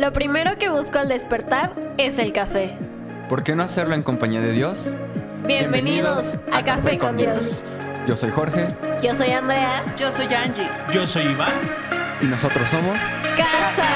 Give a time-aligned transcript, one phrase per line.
[0.00, 2.74] Lo primero que busco al despertar es el café.
[3.28, 4.94] ¿Por qué no hacerlo en compañía de Dios?
[5.46, 7.62] Bienvenidos, a, Café con Dios.
[8.08, 8.66] Yo soy Jorge
[9.02, 9.84] Yo soy Andrea.
[9.98, 10.66] Yo soy Angie.
[10.90, 11.52] Yo soy Iván.
[12.22, 12.98] y nosotros somos...
[13.36, 13.88] Casa.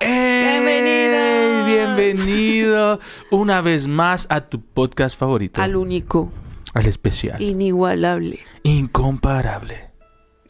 [0.00, 1.64] ¡Ey!
[1.64, 3.00] Bienvenido
[3.30, 5.62] una vez más a tu podcast favorito.
[5.62, 6.30] Al único,
[6.74, 7.40] Al especial.
[7.40, 8.40] inigualable.
[8.64, 9.85] Incomparable.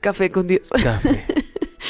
[0.07, 0.71] Café con Dios.
[0.71, 1.25] Café.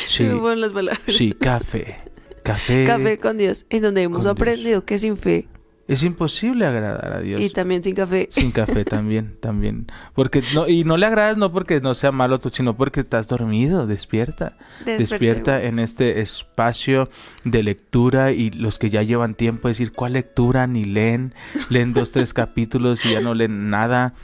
[0.09, 1.03] Sí, me fueron las palabras.
[1.09, 1.99] sí, café.
[2.43, 2.85] Café.
[2.87, 5.49] Café con Dios, en donde hemos aprendido que sin fe
[5.87, 7.41] Es imposible agradar a Dios.
[7.41, 8.29] y también sin café.
[8.31, 9.87] Sin café también, también.
[10.15, 13.29] Porque no, y no le agradas no porque no sea malo tú, sino porque estás
[13.29, 14.57] dormido, despierta.
[14.85, 17.11] Despierta en este espacio
[17.45, 21.35] de lectura y los que ya llevan tiempo decir cuál lectura ni leen,
[21.69, 24.15] leen dos, tres capítulos y ya no leen nada.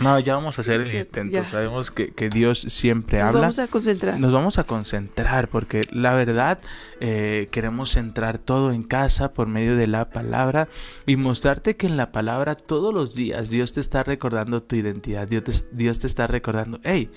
[0.00, 1.32] No, ya vamos a hacer el intento.
[1.34, 1.48] ya.
[1.48, 3.40] Sabemos que, que Dios siempre Nos habla.
[3.40, 4.18] vamos a concentrar.
[4.20, 6.58] Nos vamos a concentrar porque la verdad
[7.00, 10.68] eh, queremos centrar todo en casa por medio de la palabra
[11.06, 15.26] y mostrarte que en la palabra todos los días Dios te está recordando tu identidad,
[15.26, 17.10] Dios te, Dios te está recordando, hey,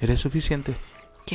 [0.00, 0.72] eres suficiente,
[1.22, 1.32] Ok.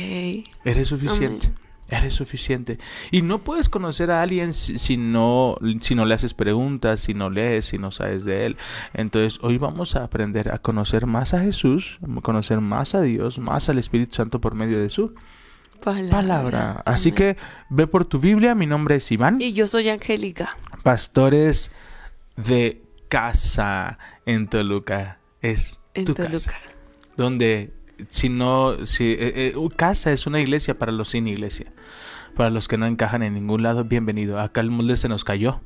[0.64, 1.50] eres suficiente.
[1.90, 2.78] Eres suficiente.
[3.10, 7.30] Y no puedes conocer a alguien si, no, si no le haces preguntas, si no
[7.30, 8.56] lees, si no sabes de él.
[8.92, 13.38] Entonces, hoy vamos a aprender a conocer más a Jesús, a conocer más a Dios,
[13.38, 15.14] más al Espíritu Santo por medio de su
[15.82, 16.10] Palabra.
[16.10, 16.82] palabra.
[16.84, 17.16] Así Amén.
[17.16, 17.36] que
[17.70, 18.54] ve por tu Biblia.
[18.54, 19.40] Mi nombre es Iván.
[19.40, 20.58] Y yo soy Angélica.
[20.82, 21.70] Pastores
[22.36, 25.20] de casa en Toluca.
[25.40, 26.32] Es En tu Toluca.
[26.32, 26.52] casa.
[27.16, 27.72] Donde,
[28.08, 31.72] si no, si eh, eh, casa es una iglesia para los sin iglesia.
[32.36, 34.38] Para los que no encajan en ningún lado, bienvenido.
[34.38, 35.60] Acá el molde se nos cayó.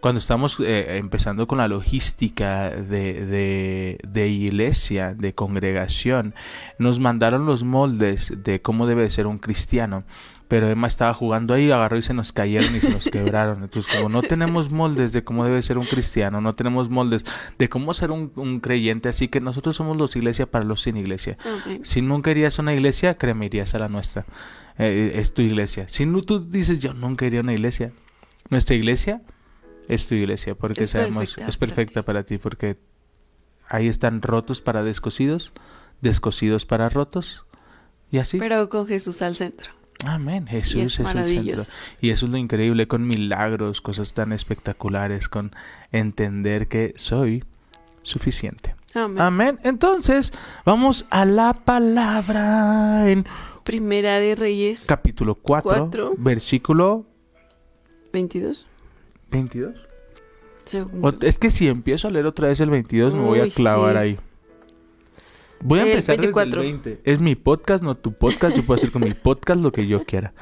[0.00, 6.34] Cuando estamos eh, empezando con la logística de, de, de iglesia, de congregación,
[6.78, 10.04] nos mandaron los moldes de cómo debe ser un cristiano.
[10.48, 13.64] Pero Emma estaba jugando ahí, agarró y se nos cayeron y se nos quebraron.
[13.64, 17.24] Entonces, como no tenemos moldes de cómo debe ser un cristiano, no tenemos moldes
[17.58, 20.96] de cómo ser un, un creyente, así que nosotros somos los iglesia para los sin
[20.96, 21.36] iglesia.
[21.82, 24.24] Si nunca irías a una iglesia, créeme, irías a la nuestra.
[24.78, 25.88] Eh, es tu iglesia.
[25.88, 27.92] Si no, tú dices, yo nunca iría a una iglesia.
[28.50, 29.22] Nuestra iglesia
[29.88, 32.78] es tu iglesia, porque Es sabemos, perfecta es para perfecta para ti, porque
[33.68, 35.52] ahí están rotos para descosidos,
[36.00, 37.46] descosidos para rotos,
[38.10, 38.38] y así.
[38.38, 39.75] Pero con Jesús al centro.
[40.04, 40.46] Amén.
[40.46, 41.62] Jesús Y es, es el centro.
[42.00, 45.52] Y eso es lo increíble con milagros, cosas tan espectaculares, con
[45.92, 47.44] entender que soy
[48.02, 48.74] suficiente.
[48.94, 49.20] Amén.
[49.20, 49.58] Amén.
[49.62, 50.32] Entonces,
[50.64, 53.26] vamos a la palabra en
[53.64, 56.14] Primera de Reyes capítulo 4, Cuatro.
[56.18, 57.04] versículo
[58.12, 58.66] 22.
[59.30, 59.74] 22.
[60.64, 61.08] Segundo.
[61.08, 63.94] O- es que si empiezo a leer otra vez el 22 me voy a clavar
[63.94, 63.98] sí.
[63.98, 64.18] ahí.
[65.60, 66.60] Voy a El empezar desde 24.
[66.62, 67.00] el 20.
[67.04, 68.54] Es mi podcast, no tu podcast.
[68.56, 70.32] Yo puedo hacer con mi podcast lo que yo quiera.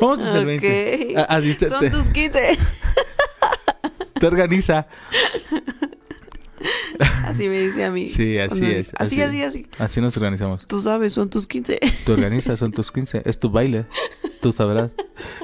[0.00, 1.06] Vamos desde el 20.
[1.10, 1.16] Ok.
[1.18, 2.58] Ah, así te, Son te- tus 15.
[4.20, 4.86] te organiza.
[7.24, 8.06] Así me dice a mí.
[8.06, 10.00] Sí, así Cuando- es, Así, así así, así.
[10.00, 10.66] Nos organizamos.
[10.66, 11.78] Tú sabes, son tus 15.
[12.04, 13.22] Te organizas, son tus 15.
[13.24, 13.86] Es tu baile.
[14.40, 14.94] Tú sabrás.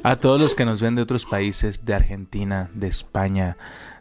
[0.02, 3.56] A todos los que nos ven de otros países, de Argentina, de España,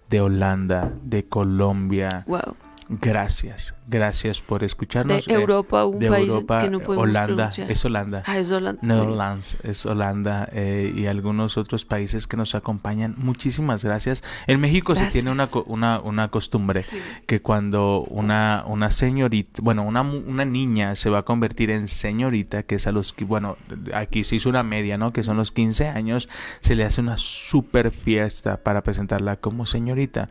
[0.09, 2.23] de Holanda, de Colombia.
[2.27, 2.55] Wow.
[2.89, 3.75] Gracias.
[3.91, 5.27] Gracias por De escucharnos.
[5.27, 7.35] Eh, Europa, un de país Europa, que no podemos Holanda.
[7.35, 7.69] pronunciar.
[7.71, 8.23] Es Holanda.
[8.25, 8.79] Ah, es Holanda.
[8.81, 13.15] Netherlands es Holanda eh, y algunos otros países que nos acompañan.
[13.17, 14.23] Muchísimas gracias.
[14.47, 15.13] En México se Gracias.
[15.23, 16.99] tiene una, una, una costumbre Sí.
[17.25, 22.63] que cuando una, una señorita, bueno, una, una niña se va a convertir en señorita,
[22.63, 23.57] que es a los, bueno,
[23.93, 25.11] aquí se hizo una media, ¿no?
[25.11, 26.29] Que son los 15 años,
[26.61, 30.29] se le hace una super fiesta para presentarla como señorita.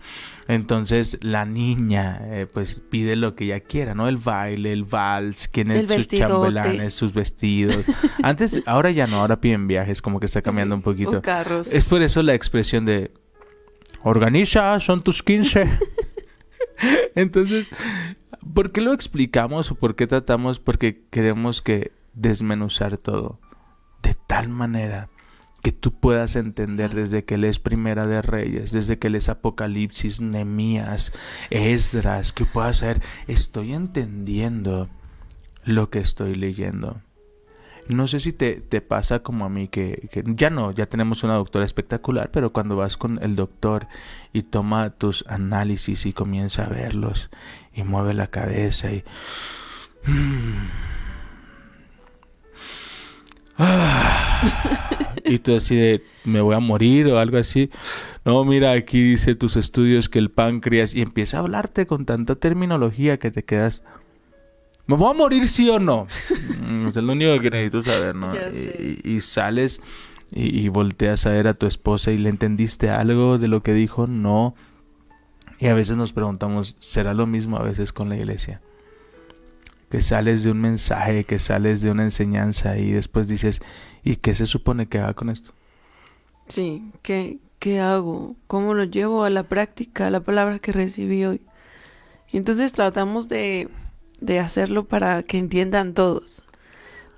[0.49, 4.09] Entonces la niña, eh, pues pide lo que ella quiera, ¿no?
[4.09, 7.85] El baile, el vals, quién El es sus chambelanes, sus vestidos.
[8.23, 11.19] Antes, ahora ya no, ahora piden viajes, como que está cambiando un poquito.
[11.19, 11.69] O carros.
[11.71, 13.13] Es por eso la expresión de
[14.03, 15.69] organiza, son tus 15.
[17.15, 17.69] Entonces,
[18.55, 20.59] ¿por qué lo explicamos o por qué tratamos?
[20.59, 23.41] Porque queremos que desmenuzar todo
[24.03, 25.11] de tal manera
[25.63, 31.13] que tú puedas entender desde que lees Primera de Reyes, desde que lees Apocalipsis, Nemías,
[31.51, 34.89] Esdras, que puedas saber, estoy entendiendo
[35.65, 37.01] lo que estoy leyendo.
[37.89, 41.25] No sé si te, te pasa como a mí, que, que ya no, ya tenemos
[41.25, 43.89] una doctora espectacular, pero cuando vas con el doctor
[44.33, 47.31] y toma tus análisis y comienza a verlos
[47.75, 49.05] y mueve la cabeza y...
[53.63, 55.07] Ah.
[55.25, 57.71] y tú así de, me voy a morir o algo así.
[58.25, 62.35] No, mira, aquí dice tus estudios que el páncreas y empieza a hablarte con tanta
[62.37, 63.83] terminología que te quedas...
[64.87, 66.09] ¿Me voy a morir sí o no?
[66.67, 68.33] Mm, es lo único que necesito saber, ¿no?
[68.35, 69.81] Y, y sales
[70.33, 73.73] y, y volteas a ver a tu esposa y le entendiste algo de lo que
[73.73, 74.57] dijo, no.
[75.61, 78.63] Y a veces nos preguntamos, ¿será lo mismo a veces con la iglesia?
[79.91, 83.61] Que sales de un mensaje, que sales de una enseñanza y después dices,
[84.05, 85.53] ¿y qué se supone que haga con esto?
[86.49, 88.37] Sí, ¿qué, ¿qué hago?
[88.47, 91.41] ¿Cómo lo llevo a la práctica, a la palabra que recibí hoy?
[92.33, 93.69] Y entonces tratamos de,
[94.21, 96.45] de hacerlo para que entiendan todos,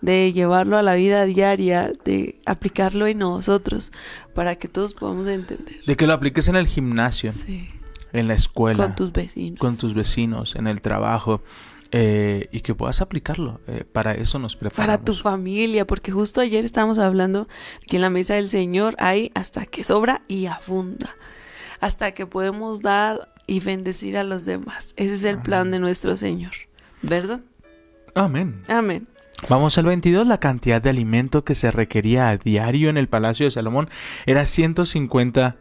[0.00, 3.92] de llevarlo a la vida diaria, de aplicarlo en nosotros,
[4.34, 5.80] para que todos podamos entender.
[5.86, 7.70] De que lo apliques en el gimnasio, Sí,
[8.12, 8.84] en la escuela.
[8.84, 9.58] con tus vecinos.
[9.58, 11.42] con tus vecinos, en el trabajo,
[11.94, 13.60] eh, y que puedas aplicarlo.
[13.66, 14.96] Eh, para eso nos preparamos.
[14.96, 17.48] Para tu familia, porque justo ayer estábamos hablando
[17.86, 21.14] que en la mesa del Señor hay hasta que sobra y abunda,
[21.80, 24.94] hasta que podemos dar y bendecir a los demás.
[24.96, 26.52] Ese es el plan de nuestro Señor,
[27.02, 27.40] ¿verdad?
[28.14, 28.62] Amén.
[28.68, 29.06] Amén.
[29.50, 30.26] Vamos al 22.
[30.26, 33.90] La cantidad de alimento que se requería a diario en el Palacio de Salomón
[34.24, 35.56] era 150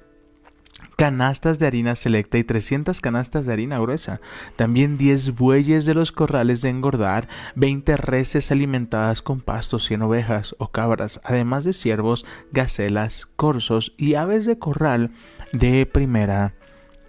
[1.01, 4.21] canastas de harina selecta y 300 canastas de harina gruesa.
[4.56, 10.56] También 10 bueyes de los corrales de engordar, 20 reses alimentadas con pasto, 100 ovejas
[10.59, 15.09] o cabras, además de ciervos, gacelas, corzos y aves de corral
[15.53, 16.53] de primera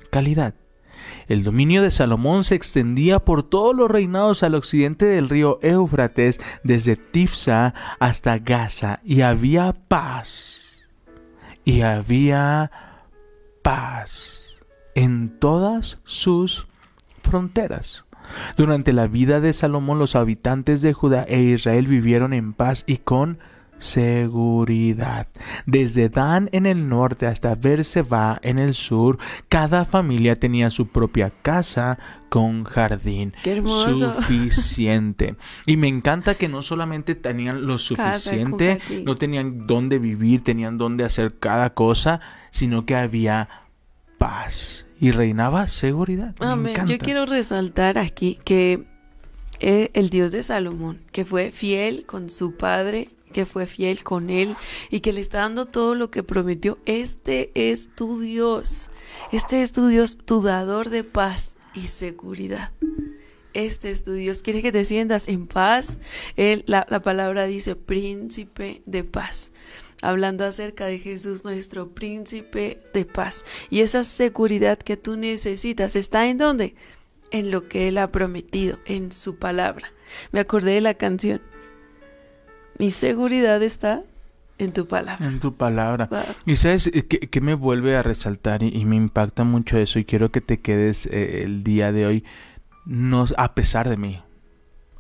[0.09, 0.55] calidad.
[1.29, 6.41] El dominio de Salomón se extendía por todos los reinados al occidente del río Éufrates,
[6.65, 10.83] desde Tifsa hasta Gaza, y había paz.
[11.67, 12.71] Y había
[13.63, 14.57] paz
[14.95, 16.67] en todas sus
[17.23, 18.05] fronteras.
[18.57, 22.99] Durante la vida de Salomón los habitantes de Judá e Israel vivieron en paz y
[22.99, 23.39] con
[23.83, 25.27] seguridad.
[25.67, 29.19] Desde Dan en el norte hasta Berseba en el sur,
[29.49, 31.99] cada familia tenía su propia casa
[32.29, 34.15] con jardín Qué hermoso.
[34.15, 35.37] suficiente.
[35.67, 41.05] Y me encanta que no solamente tenían lo suficiente, no tenían dónde vivir, tenían dónde
[41.05, 42.21] hacer cada cosa,
[42.51, 43.49] sino que había
[44.17, 46.35] paz y reinaba seguridad.
[46.39, 46.87] Me Amén.
[46.87, 48.87] Yo quiero resaltar aquí que
[49.59, 54.31] eh, el Dios de Salomón, que fue fiel con su padre, que fue fiel con
[54.31, 54.55] él
[54.91, 58.91] y que le está dando todo lo que prometió, este es tu Dios.
[59.33, 62.73] Este es tu Dios, tu dador de paz y seguridad.
[63.55, 64.43] Este es tu Dios.
[64.43, 65.99] Quiere que te sientas en paz.
[66.37, 69.53] La, la palabra dice príncipe de paz.
[70.01, 73.45] Hablando acerca de Jesús, nuestro príncipe de paz.
[73.71, 76.75] Y esa seguridad que tú necesitas está en dónde?
[77.31, 79.93] En lo que Él ha prometido, en su palabra.
[80.33, 81.41] Me acordé de la canción.
[82.79, 84.03] Mi seguridad está
[84.59, 85.27] en tu palabra.
[85.27, 86.07] En tu palabra.
[86.11, 86.21] Wow.
[86.47, 89.99] Y sabes Eh, que, que me vuelve a resaltar y, y me impacta mucho eso
[89.99, 92.25] y quiero que te quedes eh, el día de hoy
[92.85, 94.21] no, a pesar de mí.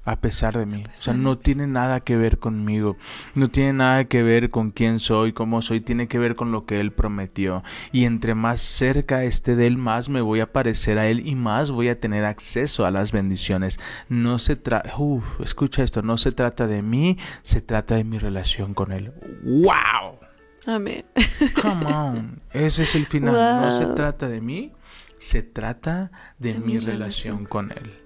[0.04, 0.82] A pesar de mí.
[0.84, 1.44] O sea, no ti.
[1.44, 2.96] tiene nada que ver conmigo.
[3.34, 5.80] No tiene nada que ver con quién soy, cómo soy.
[5.80, 7.62] Tiene que ver con lo que Él prometió.
[7.92, 11.36] Y entre más cerca esté de Él, más me voy a parecer a Él y
[11.36, 13.78] más voy a tener acceso a las bendiciones.
[14.08, 14.92] No se trata...
[15.40, 16.02] Escucha esto.
[16.02, 19.12] No se trata de mí, se trata de mi relación con Él.
[19.44, 20.18] ¡Wow!
[20.66, 21.04] Amén.
[21.60, 22.42] Come on.
[22.52, 23.34] Ese es el final.
[23.34, 24.72] No se trata de mí,
[25.18, 28.01] se trata de, De mi mi relación relación con Él.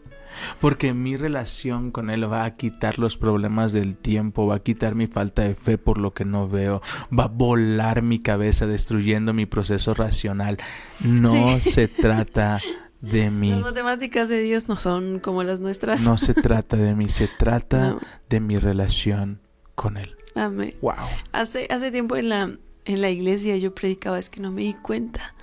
[0.60, 4.94] Porque mi relación con Él va a quitar los problemas del tiempo, va a quitar
[4.94, 6.82] mi falta de fe por lo que no veo,
[7.16, 10.58] va a volar mi cabeza destruyendo mi proceso racional.
[11.04, 11.70] No Sí.
[11.70, 12.60] se trata
[13.00, 13.50] de mí.
[13.50, 16.02] Las matemáticas de Dios no son como las nuestras.
[16.02, 18.00] No se trata de mí, se trata No.
[18.28, 19.40] de mi relación
[19.74, 20.14] con Él.
[20.34, 20.74] Amén.
[20.82, 20.94] Wow.
[21.32, 22.50] Hace, hace tiempo en la,
[22.84, 25.34] en la iglesia yo predicaba, es que no me di cuenta.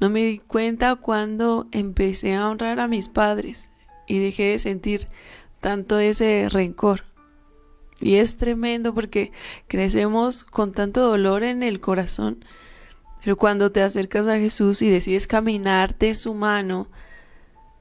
[0.00, 3.70] No me di cuenta cuando empecé a honrar a mis padres
[4.08, 5.06] y dejé de sentir
[5.60, 7.04] tanto ese rencor.
[8.00, 9.32] Y es tremendo porque
[9.66, 12.44] crecemos con tanto dolor en el corazón.
[13.22, 16.88] Pero cuando te acercas a Jesús y decides caminarte su mano,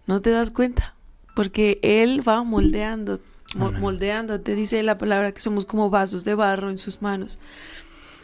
[0.07, 0.95] no te das cuenta.
[1.35, 3.19] Porque Él va moldeando,
[3.55, 4.55] moldeándote.
[4.55, 7.39] Dice la palabra que somos como vasos de barro en sus manos.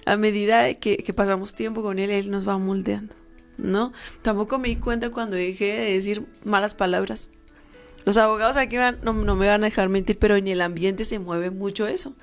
[0.05, 3.13] A medida de que, que pasamos tiempo con Él, Él nos va moldeando.
[3.57, 3.93] ¿No?
[4.23, 7.29] Tampoco me di cuenta cuando dejé de decir malas palabras.
[8.05, 11.05] Los abogados aquí van- no, no me van a dejar mentir, pero en el ambiente
[11.05, 12.13] se mueve mucho eso.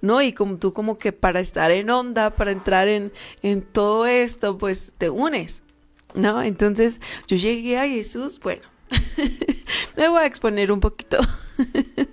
[0.00, 0.22] ¿No?
[0.22, 4.56] Y como tú como que para estar en onda, para entrar en, en todo esto,
[4.56, 5.62] pues te unes.
[6.14, 6.40] ¿No?
[6.42, 8.62] Entonces yo llegué a Jesús, bueno,
[9.96, 11.18] me voy a exponer un poquito.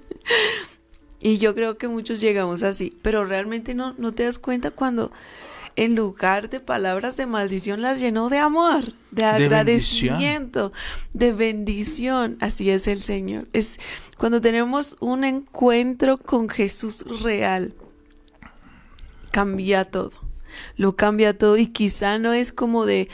[1.20, 5.12] y yo creo que muchos llegamos así, pero realmente no, no te das cuenta cuando
[5.75, 10.72] en lugar de palabras de maldición, las llenó de amor, de agradecimiento,
[11.13, 12.38] de bendición.
[12.39, 13.48] Así es el Señor.
[13.53, 13.79] Es
[14.17, 17.74] cuando tenemos un encuentro con Jesús real,
[19.32, 20.12] cambia todo.
[20.77, 23.10] Lo cambia todo y quizá no es como de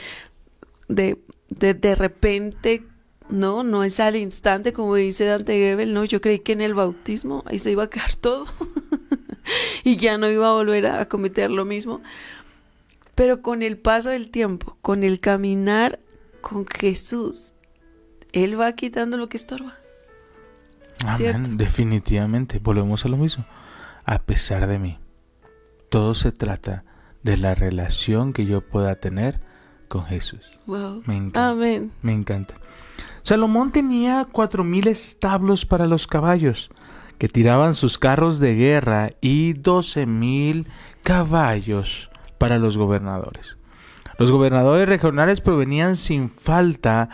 [0.88, 2.84] de, de, de repente
[3.28, 6.74] no, no es al instante, como dice Dante Gebel, no, yo creí que en el
[6.74, 8.46] bautismo ahí se iba a quedar todo
[9.84, 12.02] y ya no iba a volver a cometer lo mismo.
[13.14, 16.00] Pero con el paso del tiempo, con el caminar
[16.40, 17.54] con Jesús,
[18.32, 19.74] Él va quitando lo que estorba.
[21.04, 21.56] Amén.
[21.56, 22.58] Definitivamente.
[22.58, 23.44] Volvemos a lo mismo.
[24.04, 24.98] A pesar de mí.
[25.90, 26.84] Todo se trata
[27.22, 29.40] de la relación que yo pueda tener
[29.88, 30.40] con Jesús.
[30.66, 31.02] Wow.
[31.06, 31.50] Me encanta.
[31.50, 31.92] Amén.
[32.02, 32.54] Me encanta.
[33.22, 36.70] Salomón tenía cuatro mil establos para los caballos,
[37.18, 40.66] que tiraban sus carros de guerra, y doce mil
[41.02, 42.10] caballos
[42.42, 43.56] para los gobernadores.
[44.18, 47.08] Los gobernadores regionales provenían sin falta,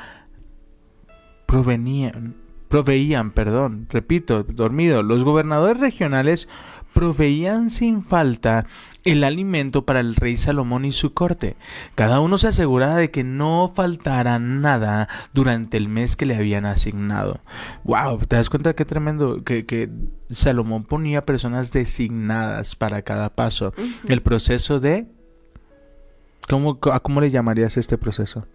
[1.44, 2.34] provenían,
[2.70, 5.02] proveían, perdón, repito, dormido.
[5.02, 6.48] Los gobernadores regionales
[6.94, 8.64] proveían sin falta
[9.04, 11.56] el alimento para el rey Salomón y su corte.
[11.94, 16.64] Cada uno se aseguraba de que no faltara nada durante el mes que le habían
[16.64, 17.42] asignado.
[17.84, 19.44] Wow, ¿te das cuenta qué tremendo?
[19.44, 19.90] Que, que
[20.30, 23.74] Salomón ponía personas designadas para cada paso.
[24.08, 25.17] El proceso de...
[26.48, 28.46] ¿Cómo, ¿A cómo le llamarías este proceso?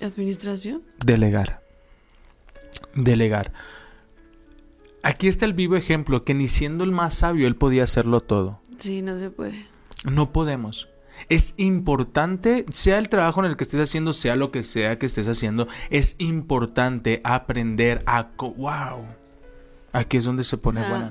[0.00, 0.82] ¿Administración?
[1.04, 1.62] Delegar.
[2.94, 3.52] Delegar.
[5.02, 8.60] Aquí está el vivo ejemplo que ni siendo el más sabio él podía hacerlo todo.
[8.76, 9.66] Sí, no se puede.
[10.04, 10.88] No podemos.
[11.28, 15.06] Es importante, sea el trabajo en el que estés haciendo, sea lo que sea que
[15.06, 18.30] estés haciendo, es importante aprender a...
[18.36, 19.06] ¡Wow!
[19.92, 21.06] Aquí es donde se pone Ah, bueno.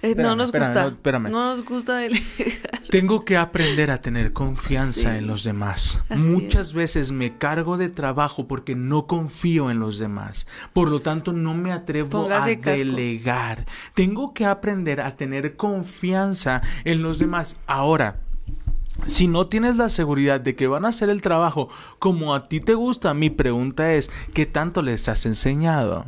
[0.00, 0.82] Eh, Espérame, no nos espérame, gusta.
[0.84, 1.30] no, espérame.
[1.30, 2.81] No nos gusta delegar.
[2.92, 5.16] Tengo que aprender a tener confianza Sí.
[5.16, 6.02] en los demás.
[6.10, 10.46] Muchas veces me cargo de trabajo porque no confío en los demás.
[10.74, 12.84] Por lo tanto, no me atrevo Póngase a casco.
[12.84, 13.64] delegar.
[13.94, 17.56] Tengo que aprender a tener confianza en los demás.
[17.66, 18.20] Ahora,
[19.06, 22.60] si no tienes la seguridad de que van a hacer el trabajo como a ti
[22.60, 26.04] te gusta, mi pregunta es, ¿qué tanto les has enseñado?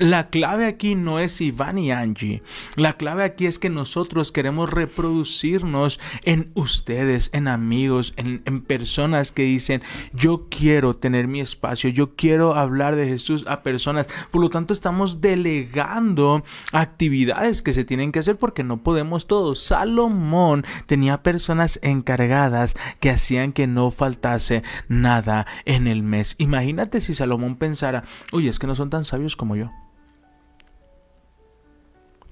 [0.00, 2.42] La clave aquí no es Iván y Angie.
[2.74, 9.42] La clave aquí es que nosotros queremos reproducirnos en ustedes, en amigos, en, personas que
[9.42, 9.82] dicen,
[10.14, 14.06] yo quiero tener mi espacio, yo quiero hablar de Jesús a personas.
[14.30, 19.62] Por lo tanto, estamos delegando actividades que se tienen que hacer porque no podemos todos.
[19.62, 26.36] Salomón tenía personas encargadas que hacían que no faltase nada en el mes.
[26.38, 29.70] Imagínate si Salomón pensara, oye, es que no son tan sabios como yo.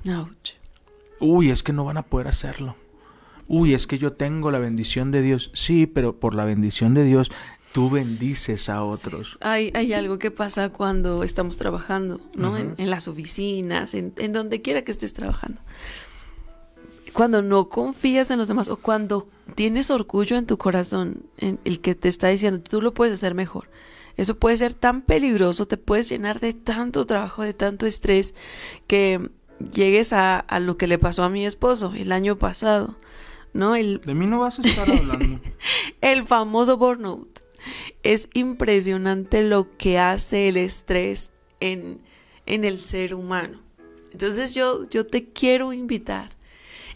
[0.09, 0.55] Ouch.
[1.21, 2.77] Uy, es que no van a poder hacerlo.
[3.47, 5.51] Uy, es que yo tengo la bendición de Dios.
[5.55, 7.31] Sí, pero por la bendición de Dios
[7.73, 9.39] tú bendices a otros.
[9.41, 12.57] Hay, hay algo que pasa cuando estamos trabajando, ¿no?
[12.57, 15.61] en, en las oficinas, en, en donde quiera que estés trabajando.
[17.13, 21.81] Cuando no confías en los demás o cuando tienes orgullo en tu corazón, en el
[21.81, 23.69] que te está diciendo, tú lo puedes hacer mejor.
[24.17, 28.35] Eso puede ser tan peligroso, te puedes llenar de tanto trabajo, de tanto estrés,
[28.87, 29.31] que
[29.73, 32.97] llegues a, a lo que le pasó a mi esposo el año pasado,
[33.53, 33.75] ¿no?
[33.77, 35.41] El, De mí no vas a estar hablando.
[36.01, 37.29] el famoso burnout.
[38.03, 42.01] Es impresionante lo que hace el estrés en,
[42.47, 43.59] en el ser humano.
[44.13, 46.31] Entonces yo, yo te quiero invitar.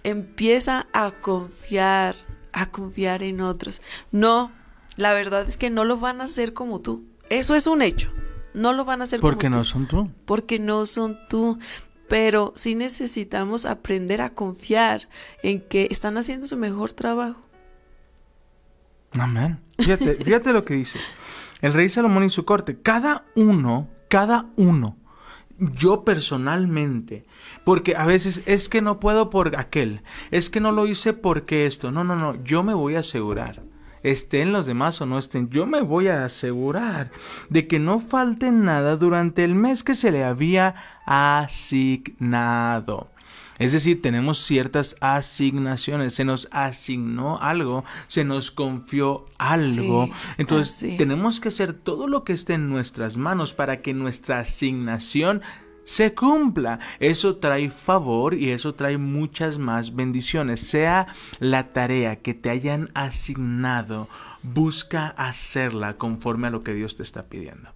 [0.05, 2.15] Empieza a confiar,
[2.53, 3.83] a confiar en otros.
[4.11, 4.51] No,
[4.97, 7.05] la verdad es que no lo van a hacer como tú.
[7.29, 8.11] Eso es un hecho.
[8.55, 9.69] No lo van a hacer Porque como no tú.
[9.69, 10.11] son tú.
[10.25, 11.59] Porque no son tú.
[12.13, 15.09] Pero sí necesitamos aprender a confiar
[15.43, 17.41] en que están haciendo su mejor trabajo.
[19.13, 19.61] Amén.
[19.79, 20.99] Fíjate, fíjate lo que dice.
[21.63, 22.79] El rey Salomón y su corte.
[22.83, 24.99] Cada uno, cada uno,
[25.59, 27.25] yo personalmente,
[27.65, 31.65] porque a veces es que no puedo por aquel, es que no lo hice porque
[31.65, 31.93] esto.
[31.93, 33.63] No, no, no, yo me voy a asegurar.
[34.03, 37.11] Estén los demás o no estén, yo me voy a asegurar
[37.49, 40.75] de que no falte nada durante el mes que se le había
[41.07, 43.09] asignado.
[43.59, 50.07] Es decir, tenemos ciertas asignaciones, se nos asignó algo, se nos confió algo.
[50.07, 54.41] Sí, Entonces, tenemos que hacer todo lo que esté en nuestras manos para que nuestra
[54.41, 55.43] asignación
[55.85, 56.79] se cumpla.
[57.01, 60.61] Eso trae favor y eso trae muchas más bendiciones.
[60.61, 61.07] Sea
[61.39, 64.09] la tarea que te hayan asignado,
[64.43, 67.71] busca hacerla conforme a lo que Dios te está pidiendo.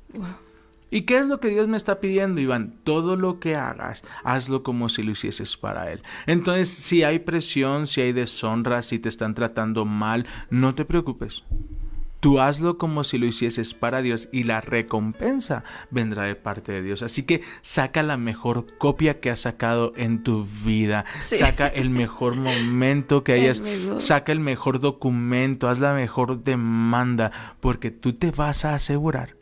[0.89, 2.75] ¿Y qué es lo que Dios me está pidiendo, Iván?
[2.85, 6.03] Todo lo que hagas, hazlo como si lo hicieses para Él.
[6.27, 11.43] Entonces, si hay presión, si hay deshonra, si te están tratando mal, no te preocupes.
[12.21, 16.83] Tú hazlo como si lo hicieses para Dios y la recompensa vendrá de parte de
[16.83, 17.03] Dios.
[17.03, 21.05] Así que saca la mejor copia que has sacado en tu vida.
[21.23, 21.37] Sí.
[21.37, 23.63] Saca el mejor momento que hayas.
[23.99, 25.69] Saca el mejor documento.
[25.69, 27.33] Haz la mejor demanda.
[27.61, 29.37] Porque tú te vas a asegurar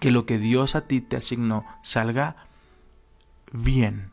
[0.00, 2.46] que lo que Dios a ti te asignó salga
[3.52, 4.10] bien.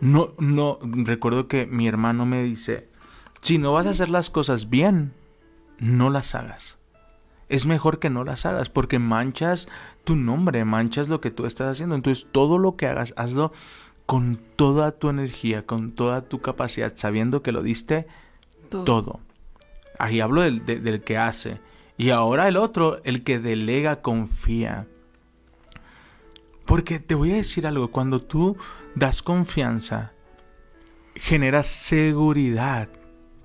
[0.00, 2.88] No, no, recuerdo que mi hermano me dice,
[3.40, 5.12] si no vas a hacer las cosas bien,
[5.78, 6.78] no las hagas.
[7.48, 9.68] Es mejor que no las hagas porque manchas
[10.04, 11.94] tu nombre, manchas lo que tú estás haciendo.
[11.94, 13.52] Entonces todo lo que hagas, hazlo
[14.04, 18.06] con toda tu energía, con toda tu capacidad, sabiendo que lo diste
[18.68, 18.84] Todo.
[18.84, 19.20] todo.
[19.98, 21.60] Ahí hablo del, de- del que hace.
[21.96, 24.86] Y ahora el otro, el que delega, confía.
[26.66, 28.56] Porque te voy a decir algo, cuando tú
[28.94, 30.12] das confianza,
[31.14, 32.88] generas seguridad.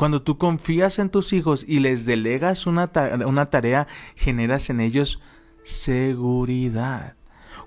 [0.01, 4.79] Cuando tú confías en tus hijos y les delegas una, ta- una tarea, generas en
[4.79, 5.22] ellos
[5.62, 7.13] seguridad.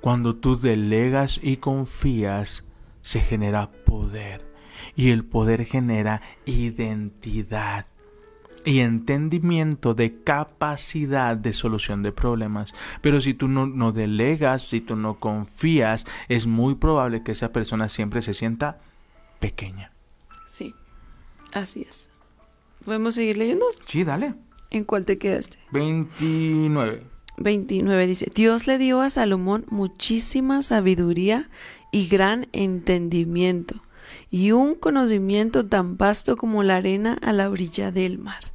[0.01, 2.65] Cuando tú delegas y confías,
[3.03, 4.45] se genera poder.
[4.97, 7.87] Y el poder genera identidad
[8.65, 12.75] y entendimiento de capacidad de solución de problemas.
[13.01, 17.53] Pero si tú no, no delegas, si tú no confías, es muy probable que esa
[17.53, 18.81] persona siempre se sienta
[19.39, 19.93] pequeña.
[20.47, 20.75] Sí,
[21.53, 22.11] así es.
[22.85, 23.67] ¿Podemos seguir leyendo?
[23.87, 24.35] Sí, dale.
[24.71, 25.59] ¿En cuál te quedaste?
[25.73, 27.01] 29.
[27.37, 31.51] 29 dice, Dios le dio a Salomón muchísima sabiduría
[31.91, 33.81] y gran entendimiento,
[34.31, 38.53] y un conocimiento tan vasto como la arena a la orilla del mar.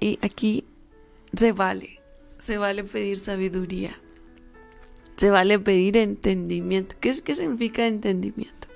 [0.00, 0.64] Y aquí
[1.34, 2.00] se vale,
[2.38, 3.96] se vale pedir sabiduría,
[5.16, 6.94] se vale pedir entendimiento.
[7.00, 8.68] ¿Qué, es, qué significa entendimiento?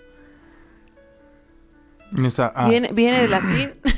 [2.39, 3.71] Ah, Viene, viene de latín.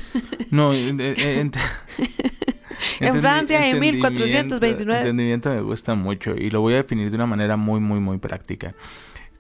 [0.50, 1.58] No, eh, eh, ent-
[3.00, 5.00] En Francia, en entendimiento- 1429.
[5.00, 8.18] Entendimiento me gusta mucho y lo voy a definir de una manera muy, muy, muy
[8.18, 8.74] práctica.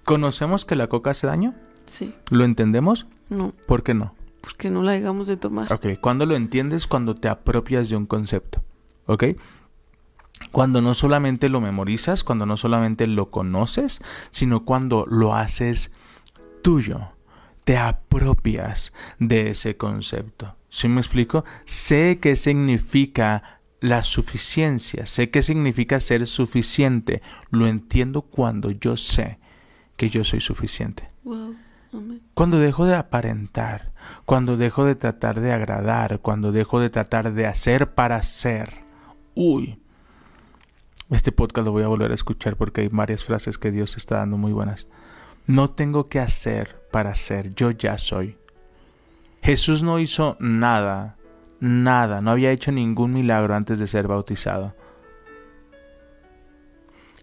[0.04, 1.54] ¿Conocemos que la coca hace daño?
[1.86, 3.06] Sí, ¿Lo entendemos?
[3.28, 4.14] no, ¿Por qué no?
[4.40, 5.72] porque no la dejamos de tomar.
[5.72, 8.62] Ok, cuando lo entiendes, cuando te apropias de un concepto.
[9.06, 9.24] ¿Ok?
[10.52, 14.00] Cuando no solamente lo memorizas, cuando no solamente lo conoces,
[14.32, 15.92] sino cuando lo haces
[16.62, 17.08] tuyo.
[17.64, 20.54] Te apropias de ese concepto.
[20.74, 21.44] ¿Sí me explico?
[21.66, 27.22] Sé qué significa la suficiencia, sé qué significa ser suficiente.
[27.50, 29.38] Lo entiendo cuando yo sé
[29.96, 31.08] que yo soy suficiente.
[31.22, 31.54] Wow.
[32.34, 33.92] Cuando dejo de aparentar,
[34.24, 38.72] cuando dejo de tratar de agradar, cuando dejo de tratar de hacer para ser.
[39.36, 39.78] Uy.
[41.08, 44.16] Este podcast lo voy a volver a escuchar porque hay varias frases que Dios está
[44.16, 44.88] dando muy buenas.
[45.46, 48.38] No tengo que hacer para ser, yo ya soy.
[49.44, 51.18] Jesús no hizo nada,
[51.60, 54.74] nada, no había hecho ningún milagro antes de ser bautizado.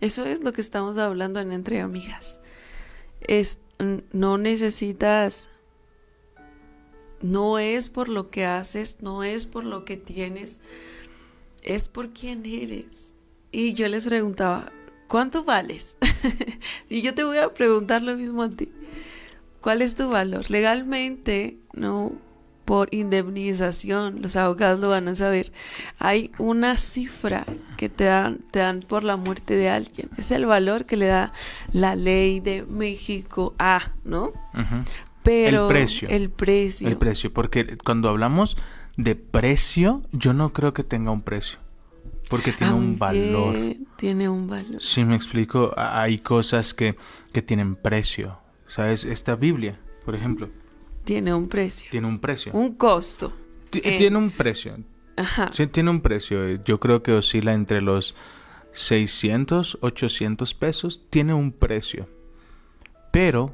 [0.02, 2.40] Eso es lo que estamos hablando en Entre Amigas.
[3.22, 3.60] Es,
[4.12, 5.50] no necesitas,
[7.22, 10.62] no es por lo que haces, no es por lo que tienes,
[11.64, 13.16] es por quién eres.
[13.52, 14.72] Y yo les preguntaba,
[15.08, 15.98] ¿cuánto vales?
[16.88, 18.72] y yo te voy a preguntar lo mismo a ti.
[19.62, 20.50] ¿Cuál es tu valor?
[20.50, 22.14] Legalmente, no
[22.66, 25.52] por indemnización, los abogados lo van a saber.
[26.00, 27.46] Hay una cifra
[27.76, 30.10] que te dan, te dan por la muerte de alguien.
[30.18, 31.34] Es el valor que le da
[31.74, 34.32] la ley de México a, ¿no?
[35.24, 36.08] Pero precio.
[36.10, 36.88] El precio.
[36.88, 38.58] El precio, porque cuando hablamos
[38.98, 41.60] de precio, yo no creo que tenga un precio,
[42.30, 43.76] porque tiene un valor.
[43.98, 44.82] Tiene un valor.
[44.82, 46.96] Si me explico, hay cosas que,
[47.34, 48.41] que tienen precio.
[48.74, 49.04] ¿Sabes?
[49.04, 50.50] Esta Biblia, por ejemplo,
[51.04, 51.88] Tiene un precio.
[51.92, 52.54] tiene un precio.
[52.54, 53.34] Un costo.
[53.74, 53.98] Eh.
[53.98, 54.78] Tiene un precio.
[55.18, 55.52] Ajá.
[55.54, 56.46] Sí, tiene un precio.
[56.48, 58.16] eh, Yo creo que oscila entre los
[58.74, 61.02] 600, 800 pesos.
[61.10, 62.08] Tiene un precio.
[63.12, 63.54] Pero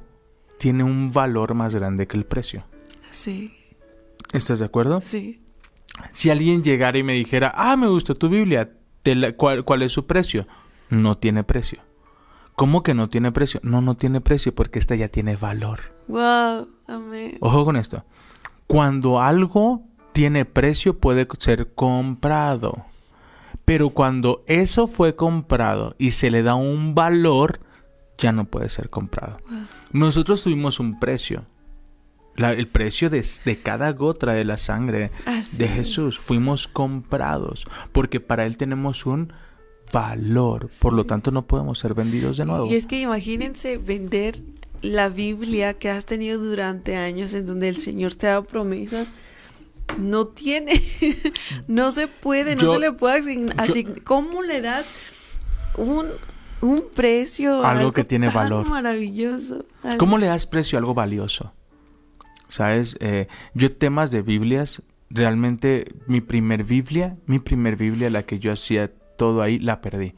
[0.60, 2.64] tiene un valor más grande que el precio.
[3.12, 3.54] Sí,
[4.34, 5.02] ¿Estás de acuerdo?
[5.02, 5.42] sí.
[6.14, 8.70] Si alguien llegara y me dijera, ah, me gustó tu Biblia,
[9.02, 10.46] te la- ¿cuál, ¿cuál es su precio?
[10.92, 11.80] No tiene precio.
[12.58, 13.60] ¿Cómo que no tiene precio?
[13.62, 15.80] No, no tiene precio porque esta ya tiene valor.
[16.08, 17.38] Wow, amén.
[17.40, 18.04] Ojo con esto.
[18.66, 22.84] Cuando algo tiene precio puede ser comprado.
[23.64, 27.60] Pero cuando eso fue comprado y se le da un valor,
[28.18, 29.38] ya no puede ser comprado.
[29.92, 31.44] Nosotros tuvimos un precio.
[32.36, 35.72] La- el precio de, de cada gota de la sangre Así de es.
[35.74, 36.18] Jesús.
[36.18, 39.32] Fuimos comprados porque para Él tenemos un
[39.92, 40.70] valor.
[40.80, 42.68] Por lo tanto, no podemos ser vendidos de nuevo.
[42.68, 44.42] Y es que imagínense vender
[44.82, 49.12] la Biblia que has tenido durante años en donde el Señor te ha dado promesas.
[49.98, 50.84] No tiene,
[51.68, 53.56] no se puede, no Yo- se le puede asignar.
[53.56, 54.94] yo- así, ¿Cómo le das
[55.78, 56.08] un,
[56.62, 58.68] un precio a Algo que tiene tan valor.
[58.68, 59.66] Maravilloso.
[59.84, 61.54] Algo- ¿Cómo le das precio a algo valioso?
[62.50, 62.98] ¿Sabes?
[63.00, 68.52] Eh, yo temas de Biblias, realmente mi primer Biblia, mi primer Biblia, la que yo
[68.52, 70.14] hacía todo ahí, la perdí.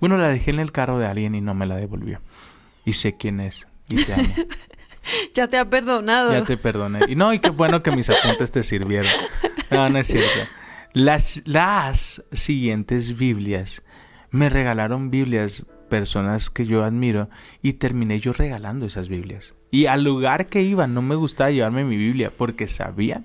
[0.00, 2.20] Bueno, la dejé en el carro de alguien y no me la devolvió.
[2.84, 3.66] Y sé quién es.
[3.88, 4.28] Y te amo.
[5.34, 6.32] Ya te ha perdonado.
[6.32, 7.00] Ya te perdoné.
[7.08, 9.10] Y no, y qué bueno que mis apuntes te sirvieron.
[9.70, 10.48] No, no es cierto.
[10.92, 13.82] Las, las siguientes Biblias
[14.30, 17.28] me regalaron Biblias personas que yo admiro
[17.62, 19.54] y terminé yo regalando esas Biblias.
[19.70, 23.22] Y al lugar que iba no me gustaba llevarme mi Biblia porque sabía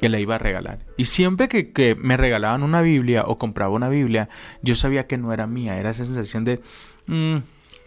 [0.00, 0.78] que la iba a regalar.
[0.96, 4.28] Y siempre que, que me regalaban una Biblia o compraba una Biblia,
[4.62, 5.78] yo sabía que no era mía.
[5.78, 6.60] Era esa sensación de,
[7.06, 7.36] "Mm,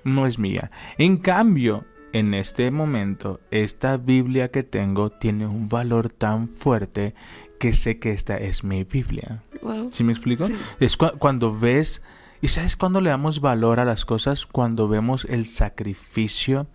[0.04, 0.69] no es mía.
[0.97, 7.15] En cambio, en este momento, esta Biblia que tengo tiene un valor tan fuerte
[7.60, 9.41] que sé que esta es mi Biblia.
[9.62, 9.89] Wow.
[9.91, 10.45] ¿Sí me explico?
[10.45, 10.56] Sí.
[10.80, 12.02] Es cua- cuando ves,
[12.41, 14.45] ¿y sabes cuándo le damos valor a las cosas?
[14.45, 16.67] Cuando vemos el sacrificio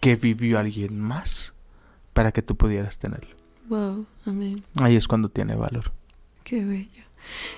[0.00, 1.54] que vivió alguien más
[2.12, 3.34] para que tú pudieras tenerlo.
[3.68, 4.64] Wow, amén.
[4.80, 5.92] Ahí es cuando tiene valor.
[6.44, 7.04] Qué bello.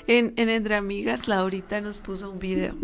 [0.06, 2.74] En, en Entre Amigas, Laurita nos puso un video.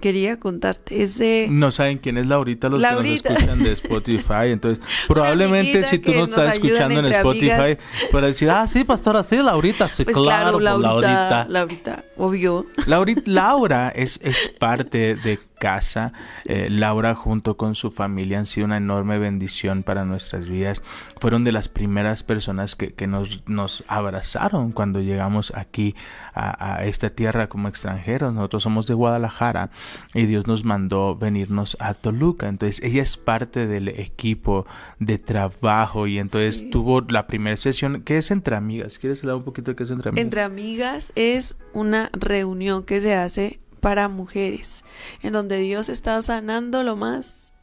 [0.00, 1.02] Quería contarte.
[1.02, 1.48] Es de.
[1.50, 3.34] No saben quién es Laurita los Laurita.
[3.34, 4.50] que nos escuchan de Spotify.
[4.52, 7.78] Entonces, probablemente si tú nos nos estás escuchando en Spotify, amigas.
[8.12, 11.10] para decir, ah, sí, pastora, sí, Laurita, sí, Pues claro, claro, pues, Laurita.
[11.10, 11.46] Laurita.
[11.48, 12.66] Laurita, obvio.
[12.86, 16.12] Lauri- Laura es, es parte de casa.
[16.46, 20.82] Eh, Laura junto con su familia han sido una enorme bendición para nuestras vidas.
[21.18, 25.94] Fueron de las primeras personas que, que nos, nos abrazaron cuando llegamos aquí
[26.34, 28.32] a, a esta tierra como extranjeros.
[28.32, 29.70] Nosotros somos de Guadalajara
[30.14, 32.48] y Dios nos mandó venirnos a Toluca.
[32.48, 34.66] Entonces ella es parte del equipo
[34.98, 36.70] de trabajo y entonces Sí.
[36.70, 38.98] tuvo la primera sesión que es entre amigas.
[38.98, 40.22] ¿Quieres hablar un poquito de qué es entre amigas?
[40.24, 44.84] Entre Amigas es una reunión que se hace para mujeres,
[45.22, 47.54] en donde Dios está sanando lo más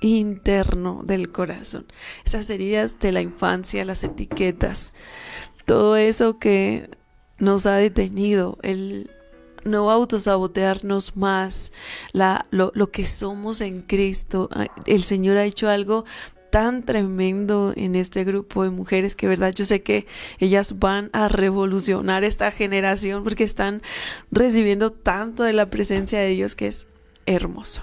[0.00, 1.86] interno del corazón.
[2.24, 4.92] Esas heridas de la infancia, las etiquetas,
[5.64, 6.90] todo eso que
[7.38, 9.10] nos ha detenido, el
[9.66, 11.72] no autosabotearnos más,
[12.50, 14.48] lo, lo que somos en Cristo.
[14.86, 16.04] El Señor ha hecho algo
[16.50, 20.06] tan tremendo en este grupo de mujeres que, verdad, yo sé que
[20.38, 23.82] ellas van a revolucionar esta generación porque están
[24.30, 26.88] recibiendo tanto de la presencia de Dios que es
[27.26, 27.82] hermoso.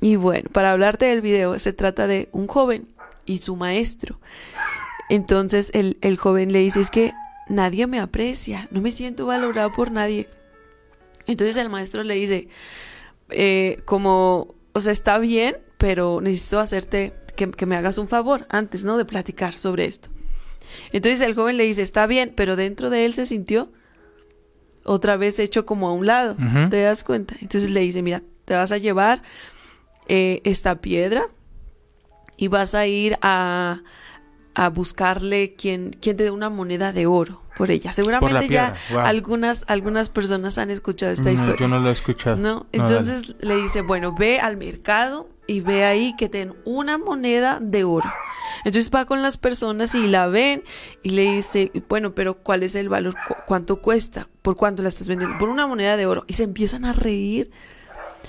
[0.00, 2.86] Y bueno, para hablarte del video, se trata de un joven
[3.24, 4.20] y su maestro.
[5.08, 7.12] Entonces el, el joven le dice, es que
[7.48, 10.28] nadie me aprecia, no me siento valorado por nadie.
[11.26, 12.48] Entonces el maestro le dice,
[13.30, 18.46] eh, como, o sea, está bien, pero necesito hacerte que, que me hagas un favor
[18.48, 18.96] antes, ¿no?
[18.96, 20.08] De platicar sobre esto.
[20.92, 23.70] Entonces el joven le dice, está bien, pero dentro de él se sintió
[24.84, 26.36] otra vez hecho como a un lado.
[26.70, 27.34] ¿Te das cuenta?
[27.40, 29.22] Entonces le dice, mira, te vas a llevar
[30.08, 31.26] eh, esta piedra
[32.36, 33.82] y vas a ir a,
[34.58, 37.92] a buscarle quien, quien te dé una moneda de oro por ella.
[37.92, 39.00] Seguramente ya wow.
[39.00, 41.56] algunas, algunas personas han escuchado esta No, historia.
[41.58, 42.36] Yo no lo he escuchado.
[42.36, 42.66] ¿no?
[42.72, 47.84] Entonces le dice, bueno, ve al mercado y ve ahí que ten una moneda de
[47.84, 48.10] oro.
[48.64, 50.62] Entonces va con las personas y la ven
[51.02, 53.14] y le dice, bueno, pero ¿cuál es el valor?
[53.28, 54.26] ¿Cu- ¿Cuánto cuesta?
[54.42, 55.36] ¿Por cuánto la estás vendiendo?
[55.38, 56.24] Por una moneda de oro.
[56.26, 57.50] Y se empiezan a reír.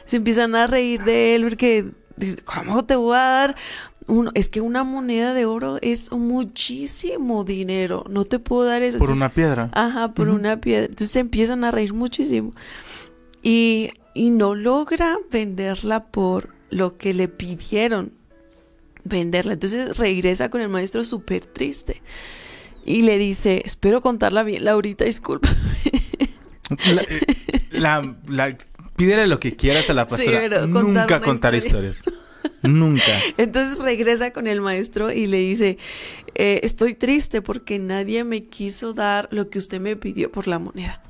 [0.05, 1.85] Se empiezan a reír de él porque,
[2.17, 3.55] dice, ¿cómo te voy a dar?
[4.07, 8.05] Uno, es que una moneda de oro es muchísimo dinero.
[8.09, 8.97] No te puedo dar eso.
[8.99, 9.69] Por Entonces, una piedra.
[9.73, 10.85] Ajá, por una piedra.
[10.85, 12.53] Entonces se empiezan a reír muchísimo.
[13.43, 18.13] Y, y no logra venderla por lo que le pidieron
[19.03, 19.53] venderla.
[19.53, 22.01] Entonces regresa con el maestro súper triste.
[22.85, 25.49] Y le dice, espero contarla bien, Laurita, disculpa.
[26.93, 27.21] La, eh,
[27.71, 28.57] la- la-
[28.97, 30.65] pídele lo que quieras a la pastora.
[30.67, 31.89] Nunca contar historia.
[31.91, 32.16] historias.
[32.63, 33.21] Nunca.
[33.37, 35.77] Entonces regresa con el maestro y le dice,
[36.35, 40.59] "Eh, estoy triste porque nadie me quiso dar lo que usted me pidió por la
[40.59, 41.03] moneda.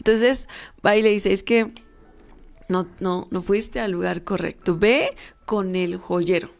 [0.00, 0.48] Entonces
[0.84, 1.72] va y le dice, es que
[2.68, 4.78] no, no, no fuiste al lugar correcto.
[4.78, 6.50] Ve con el joyero,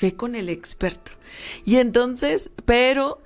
[0.00, 1.12] ve con el experto.
[1.66, 3.20] Y entonces, pero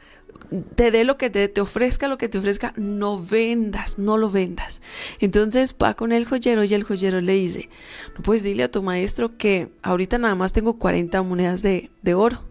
[0.75, 4.31] te dé lo que te, te ofrezca, lo que te ofrezca, no vendas, no lo
[4.31, 4.83] vendas.
[5.21, 7.69] Entonces va con el joyero y el joyero le dice,
[8.17, 12.15] no puedes dile a tu maestro que ahorita nada más tengo 40 monedas de, de
[12.15, 12.43] oro.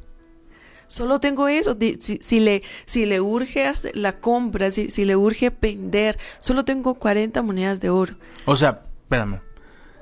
[0.88, 1.78] Solo tengo eso.
[2.00, 6.66] Si, si le, si le urge hacer la compra, si, si le urge vender, solo
[6.66, 8.16] tengo 40 monedas de oro.
[8.46, 9.40] O sea, espérame.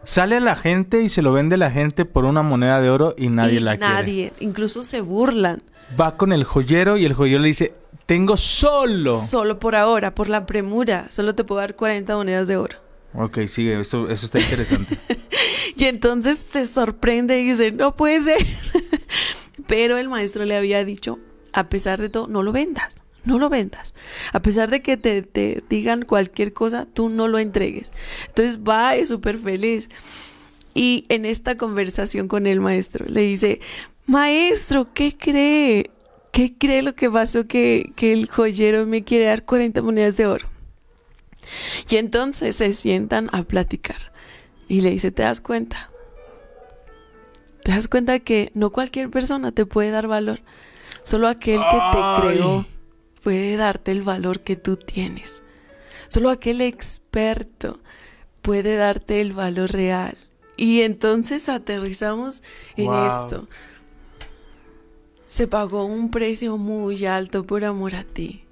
[0.06, 3.28] Sale la gente y se lo vende la gente por una moneda de oro y
[3.28, 3.94] nadie Y la quiere.
[3.94, 5.62] nadie, incluso se burlan.
[6.00, 7.74] Va con el joyero y el joyero le dice,
[8.06, 9.16] tengo solo.
[9.16, 12.78] Solo por ahora, por la premura, solo te puedo dar 40 monedas de oro.
[13.14, 14.98] ok, sigue, eso, eso está interesante.
[15.76, 18.44] Y entonces se sorprende y dice, no puede ser.
[19.68, 21.20] Pero el maestro le había dicho,
[21.54, 22.96] a pesar de todo, no lo vendas,
[23.26, 23.94] no lo vendas.
[24.34, 27.92] A pesar de que te, te digan cualquier cosa, tú no lo entregues.
[28.28, 29.90] Entonces va, es súper feliz.
[30.74, 33.62] Y en esta conversación con el maestro le dice,
[34.08, 35.92] maestro, ¿qué cree?
[36.32, 40.28] ¿Qué cree lo que pasó que, que el joyero me quiere dar 40 monedas de
[40.28, 40.48] oro?
[41.90, 44.12] Y entonces se sientan a platicar.
[44.68, 45.90] Y le dice, ¿te das cuenta?
[47.64, 50.42] ¿Te das cuenta que no cualquier persona te puede dar valor?
[51.04, 52.66] Solo aquel que te creó
[53.24, 55.44] puede darte el valor que tú tienes.
[56.08, 57.80] Solo aquel experto
[58.42, 60.18] puede darte el valor real.
[60.56, 62.44] Y entonces aterrizamos
[62.76, 63.06] en Wow.
[63.06, 63.48] esto.
[65.28, 68.44] Se pagó un precio muy alto por amor a ti.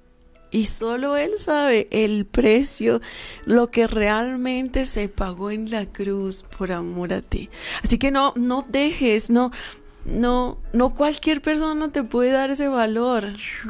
[0.50, 3.00] Y solo Él sabe el precio,
[3.44, 7.50] lo que realmente se pagó en la cruz por amor a ti.
[7.82, 9.50] Así que no, no dejes, no,
[10.06, 13.24] no, no cualquier persona te puede dar ese valor.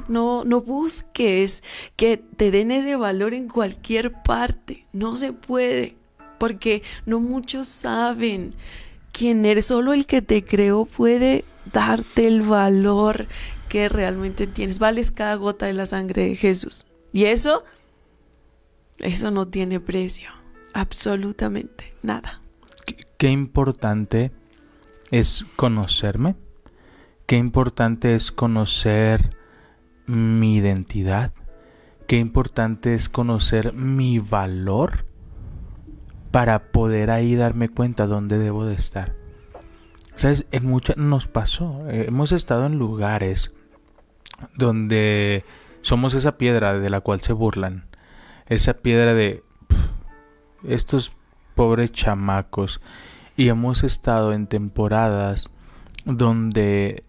[0.06, 1.62] No, no busques
[1.96, 4.86] que te den ese valor en cualquier parte.
[4.92, 5.96] No se puede,
[6.38, 8.54] porque no muchos saben
[9.12, 9.66] quién eres.
[9.66, 13.26] Solo el que te creó puede darte el valor
[13.68, 14.78] que realmente tienes.
[14.78, 16.86] Vales cada gota de la sangre de Jesús.
[17.12, 17.64] Y eso,
[18.98, 20.30] eso no tiene precio.
[20.72, 22.40] Absolutamente nada.
[22.84, 24.30] qué, qué importante
[25.10, 26.36] es conocerme.
[27.26, 29.36] Qué importante es conocer
[30.06, 31.32] mi identidad.
[32.06, 35.06] Qué importante es conocer mi valor
[36.30, 39.16] para poder ahí darme cuenta dónde debo de estar.
[40.16, 40.46] ¿Sabes?
[40.50, 41.88] En muchas nos pasó.
[41.88, 43.52] eh, hemos estado en lugares
[44.56, 45.44] donde
[45.82, 47.84] somos esa piedra de la cual se burlan.
[48.46, 51.12] Esa piedra de "Pf, estos
[51.54, 52.80] pobres chamacos.
[53.36, 55.50] Y hemos estado en temporadas
[56.06, 57.02] donde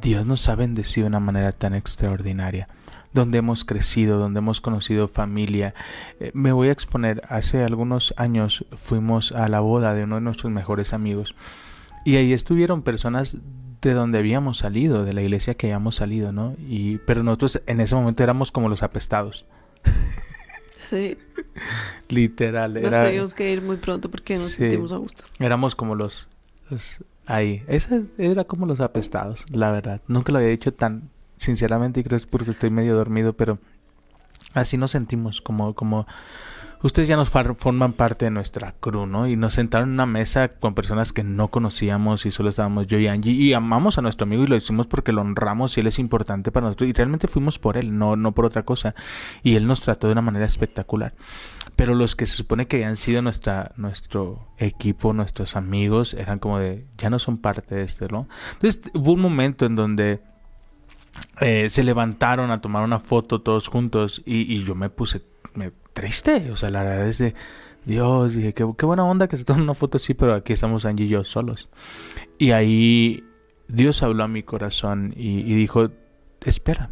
[0.00, 2.68] Dios nos ha bendecido de una manera tan extraordinaria.
[3.12, 5.74] Donde hemos crecido, donde hemos conocido familia.
[6.20, 7.22] Eh, me voy a exponer.
[7.28, 11.34] Hace algunos años fuimos a la boda de uno de nuestros mejores amigos.
[12.04, 13.36] Y ahí estuvieron personas
[13.80, 16.54] de donde habíamos salido, de la iglesia que habíamos salido, ¿no?
[16.68, 19.44] Y, pero nosotros en ese momento éramos como los apestados.
[20.84, 21.16] Sí,
[22.08, 22.74] Literal.
[22.74, 24.56] nos era- tuvimos que ir muy pronto porque nos Sí.
[24.56, 25.22] sentimos a gusto.
[25.38, 26.28] Éramos como los,
[26.68, 27.62] los- ahí.
[27.66, 30.02] Ese era como los apestados, la verdad.
[30.06, 33.58] Nunca lo había dicho tan sinceramente y creo que es porque estoy medio dormido, pero
[34.52, 36.06] así nos sentimos como como
[36.82, 39.26] ustedes ya nos forman parte de nuestra crew, ¿no?
[39.26, 42.98] Y nos sentaron en una mesa con personas que no conocíamos y solo estábamos yo
[42.98, 45.86] y Angie y amamos a nuestro amigo y lo hicimos porque lo honramos y él
[45.86, 48.94] es importante para nosotros y realmente fuimos por él, no no por otra cosa.
[49.42, 51.14] Y él nos trató de una manera espectacular.
[51.76, 56.58] Pero los que se supone que habían sido nuestra, nuestro equipo, nuestros amigos, eran como
[56.58, 58.28] de, ya no son parte de esto, ¿no?
[58.54, 60.20] Entonces hubo un momento en donde
[61.40, 65.22] eh, se levantaron a tomar una foto todos juntos y, y yo me puse
[65.92, 67.34] triste, o sea, la verdad es de,
[67.84, 70.84] Dios, dije, qué, qué buena onda que se tomen una foto así, pero aquí estamos
[70.84, 71.68] Angie y yo solos.
[72.38, 73.24] Y ahí
[73.68, 75.90] Dios habló a mi corazón y, y dijo,
[76.44, 76.90] espera,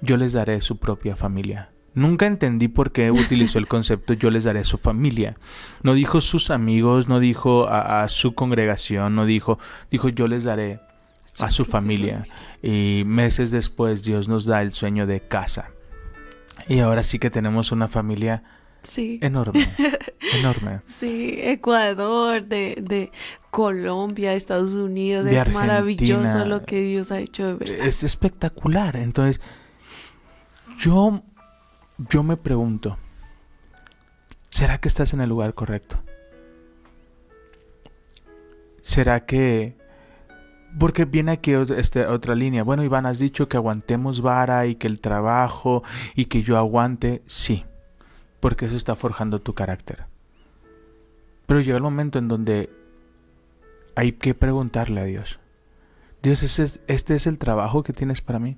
[0.00, 1.70] yo les daré su propia familia.
[1.94, 5.36] Nunca entendí por qué utilizó el concepto yo les daré su familia.
[5.82, 9.58] No dijo sus amigos, no dijo a, a su congregación, no dijo,
[9.90, 10.80] dijo yo les daré
[11.38, 12.26] a su familia.
[12.62, 15.70] Y meses después Dios nos da el sueño de casa.
[16.68, 18.42] Y ahora sí que tenemos una familia
[18.82, 19.18] Sí.
[19.22, 19.68] enorme,
[20.38, 20.80] enorme.
[20.88, 23.12] Sí, Ecuador, de, de
[23.50, 27.86] Colombia, Estados Unidos, De es maravilloso lo que Dios ha hecho de verdad.
[27.86, 28.96] Es espectacular.
[28.96, 29.40] Entonces,
[30.78, 31.22] yo,
[32.10, 32.98] yo me pregunto,
[34.50, 36.02] ¿será que estás en el lugar correcto?
[38.82, 39.76] ¿Será que...
[40.78, 42.62] Porque viene aquí este, otra línea.
[42.62, 45.82] Bueno, Iván, has dicho que aguantemos vara y que el trabajo
[46.14, 47.22] y que yo aguante.
[47.26, 47.64] Sí,
[48.40, 50.06] porque eso está forjando tu carácter.
[51.46, 52.70] Pero llega el momento en donde
[53.94, 55.38] hay que preguntarle a Dios.
[56.22, 58.56] Dios, ¿ese es- ¿este es el trabajo que tienes para mí?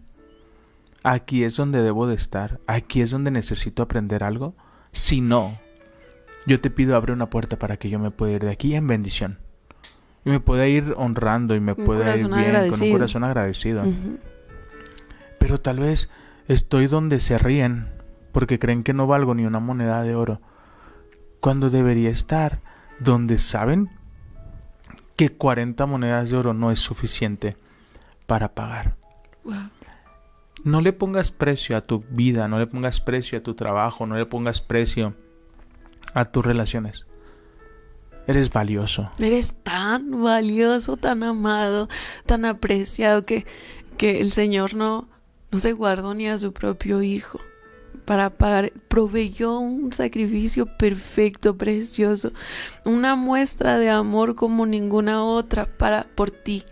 [1.03, 2.61] ¿Aquí es donde debo de estar?
[2.67, 4.55] ¿Aquí es donde necesito aprender algo?
[4.93, 5.53] Si no,
[6.47, 8.87] yo te pido abre una puerta para que yo me pueda ir de aquí en
[8.87, 9.39] bendición.
[10.25, 13.83] Y me pueda ir honrando y me Un pueda ir bien con un corazón agradecido.
[15.39, 16.09] Pero tal vez
[16.49, 17.89] estoy donde se ríen
[18.35, 20.41] porque creen que no valgo ni una moneda de oro,
[21.39, 22.59] cuando debería estar
[22.99, 23.91] donde saben
[25.15, 27.57] que 40 monedas de oro no es suficiente
[28.27, 28.97] para pagar.
[29.45, 29.71] Wow.
[30.65, 34.17] No le pongas precio a tu vida, no le pongas precio a tu trabajo, no
[34.17, 35.15] le pongas precio
[36.13, 37.07] a tus relaciones.
[38.27, 39.11] Eres valioso.
[39.19, 41.89] Eres tan valioso, tan amado,
[42.27, 43.47] tan apreciado que,
[43.97, 45.09] que el Señor no,
[45.51, 47.41] no se guardó ni a su propio hijo
[48.05, 52.33] para pagar, proveyó un sacrificio perfecto, precioso,
[52.85, 56.65] una muestra de amor como ninguna otra para por ti,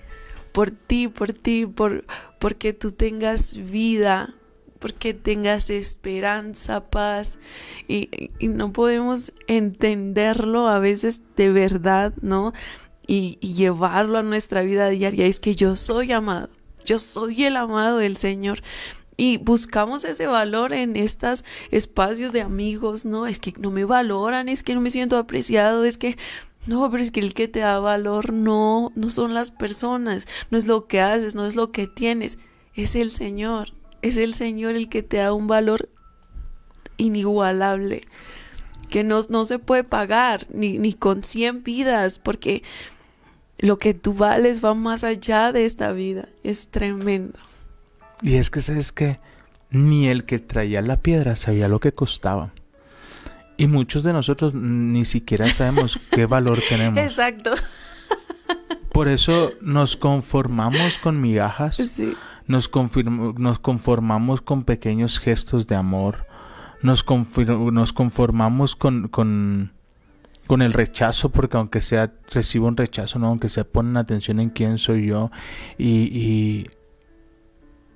[0.53, 2.05] por ti, por ti, por
[2.39, 4.35] porque tú tengas vida,
[4.83, 7.39] porque tengas esperanza, paz
[7.87, 12.53] y, no podemos entenderlo a veces de verdad, ¿no?
[13.07, 16.51] Y, y llevarlo a nuestra vida diaria es que yo soy amado.
[16.85, 18.61] Yo soy el amado del Señor
[19.17, 23.29] y buscamos ese valor en estos espacios de amigos, ¿no?
[23.29, 26.19] Es que no me valoran, es que no me siento apreciado, es que
[26.67, 30.59] no, pero es que el que te da valor no, no son las personas, no
[30.59, 32.39] es lo que haces, no es lo que tienes,
[32.75, 35.89] es el Señor, es el Señor el que te da un valor
[36.97, 38.03] inigualable,
[38.91, 42.63] que no, no se puede pagar ni, ni con 100 vidas, porque
[43.59, 47.39] lo que tú vales va más allá de esta vida, es tremendo.
[48.21, 49.19] Y es que, ¿sabes que
[49.71, 52.53] Ni el que traía la piedra sabía lo que costaba.
[53.57, 56.99] Y muchos de nosotros ni siquiera sabemos qué valor tenemos.
[56.99, 57.53] Exacto.
[58.93, 61.77] Por eso nos conformamos con migajas.
[61.77, 62.15] Sí.
[62.47, 62.71] Nos,
[63.39, 66.27] nos conformamos con pequeños gestos de amor.
[66.83, 67.05] Nos,
[67.47, 69.73] nos conformamos con, con,
[70.47, 74.51] con, el rechazo, porque aunque sea recibo un rechazo, no, aunque sea ponen atención en
[74.51, 75.31] quién soy yo.
[75.79, 76.67] Y, y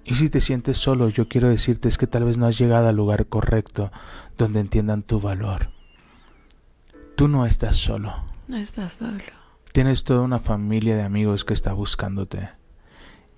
[0.06, 2.88] y si te sientes solo, yo quiero decirte es que tal vez no has llegado
[2.88, 3.90] al lugar correcto
[4.38, 5.70] donde entiendan tu valor.
[7.16, 8.14] Tú no estás solo.
[8.46, 9.18] No estás solo.
[9.72, 12.50] Tienes toda una familia de amigos que está buscándote.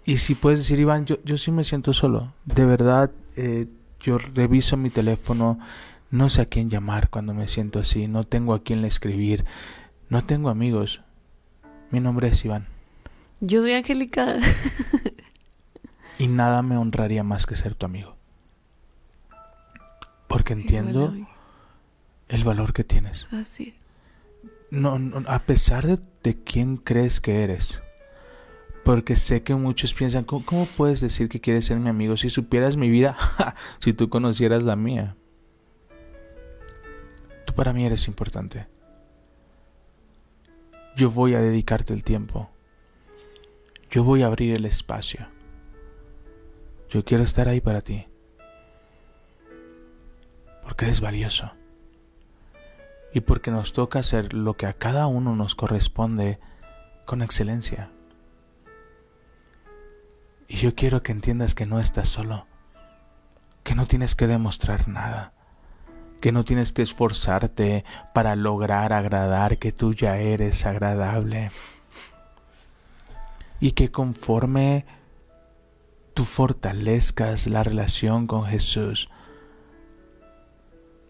[0.08, 2.32] Y si puedes decir, Iván, yo, yo sí me siento solo.
[2.46, 3.66] De verdad, eh,
[4.00, 5.58] yo reviso mi teléfono,
[6.10, 9.44] no sé a quién llamar cuando me siento así, no tengo a quién le escribir,
[10.08, 11.02] no tengo amigos.
[11.90, 12.68] Mi nombre es Iván.
[13.40, 14.36] Yo soy Angélica.
[16.18, 18.16] y nada me honraría más que ser tu amigo.
[20.26, 21.14] Porque entiendo
[22.28, 23.28] el valor que tienes.
[23.30, 23.74] Así.
[24.70, 27.82] No, no, a pesar de, de, quién crees que eres.
[28.88, 32.30] Porque sé que muchos piensan, ¿cómo, ¿cómo, puedes decir que quieres ser mi amigo si
[32.30, 33.18] supieras mi vida?
[33.80, 35.14] si tú conocieras la mía.
[37.44, 38.66] Tú para mí eres importante.
[40.96, 42.48] Yo voy a dedicarte el tiempo.
[43.90, 45.28] Yo voy a abrir el espacio.
[46.88, 48.06] Yo quiero estar ahí para ti.
[50.62, 51.52] Porque eres valioso.
[53.12, 56.38] Y porque nos toca hacer lo que a cada uno nos corresponde
[57.04, 57.90] con excelencia.
[60.48, 62.46] Y yo quiero que entiendas que no estás solo.
[63.62, 65.34] Que no tienes que demostrar nada.
[66.22, 67.84] Que no tienes que esforzarte
[68.14, 71.50] para lograr agradar, que tú ya eres agradable.
[73.60, 74.86] Y que conforme
[76.14, 79.10] tú fortalezcas la relación con Jesús,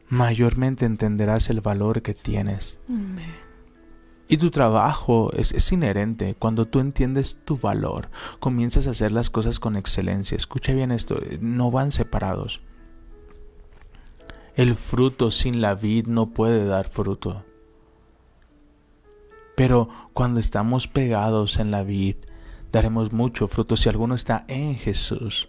[0.08, 2.80] mayormente entenderás el valor que tienes.
[4.28, 6.36] Y tu trabajo es, es, inherente.
[6.38, 8.10] Cuando tú entiendes tu valor,
[8.40, 10.36] comienzas a hacer las cosas con excelencia.
[10.36, 12.60] Escucha bien esto, no van separados.
[14.54, 17.44] El fruto sin la vid no puede dar fruto.
[19.56, 22.16] Pero cuando estamos pegados en la vid,
[22.70, 25.48] daremos mucho fruto si alguno está en Jesús.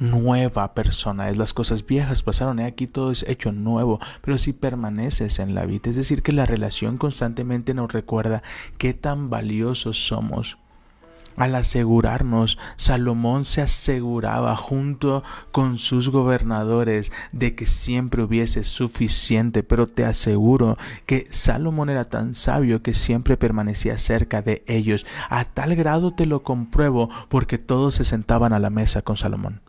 [0.00, 4.52] Nueva persona es las cosas viejas pasaron y aquí todo es hecho nuevo, pero si
[4.52, 8.44] permaneces en la vida, es decir, que la relación constantemente nos recuerda
[8.78, 10.56] qué tan valiosos somos.
[11.36, 19.86] Al asegurarnos, Salomón se aseguraba junto con sus gobernadores de que siempre hubiese suficiente, pero
[19.86, 25.06] te aseguro que Salomón era tan sabio que siempre permanecía cerca de ellos.
[25.28, 29.60] A tal grado te lo compruebo porque todos se sentaban a la mesa con Salomón.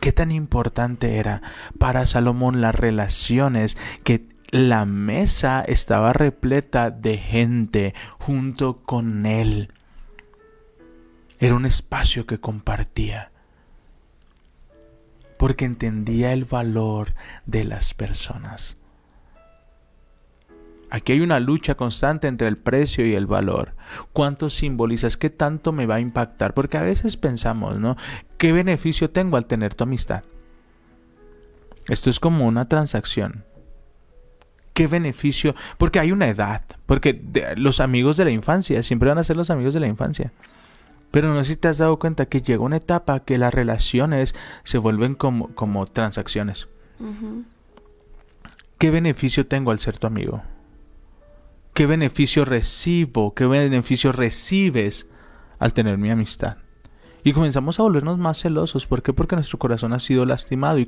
[0.00, 1.42] ¿Qué tan importante era
[1.78, 9.72] para Salomón las relaciones que la mesa estaba repleta de gente junto con él?
[11.38, 13.32] Era un espacio que compartía.
[15.36, 17.14] Porque entendía el valor
[17.46, 18.77] de las personas.
[20.90, 23.74] Aquí hay una lucha constante entre el precio y el valor.
[24.12, 25.16] ¿Cuánto simbolizas?
[25.16, 26.54] ¿Qué tanto me va a impactar?
[26.54, 27.96] Porque a veces pensamos, ¿no?
[28.38, 30.24] ¿Qué beneficio tengo al tener tu amistad?
[31.88, 33.44] Esto es como una transacción.
[34.72, 35.54] ¿Qué beneficio?
[35.76, 36.62] Porque hay una edad.
[36.86, 37.22] Porque
[37.56, 40.32] los amigos de la infancia siempre van a ser los amigos de la infancia.
[41.10, 44.34] Pero no sé si te has dado cuenta que llega una etapa que las relaciones
[44.64, 46.68] se vuelven como, como transacciones.
[48.78, 50.42] ¿Qué beneficio tengo al ser tu amigo?
[51.78, 53.34] ¿Qué beneficio recibo?
[53.34, 55.08] ¿Qué beneficio recibes
[55.60, 56.56] al tener mi amistad?
[57.22, 58.88] Y comenzamos a volvernos más celosos.
[58.88, 59.12] ¿Por qué?
[59.12, 60.86] Porque nuestro corazón ha sido lastimado y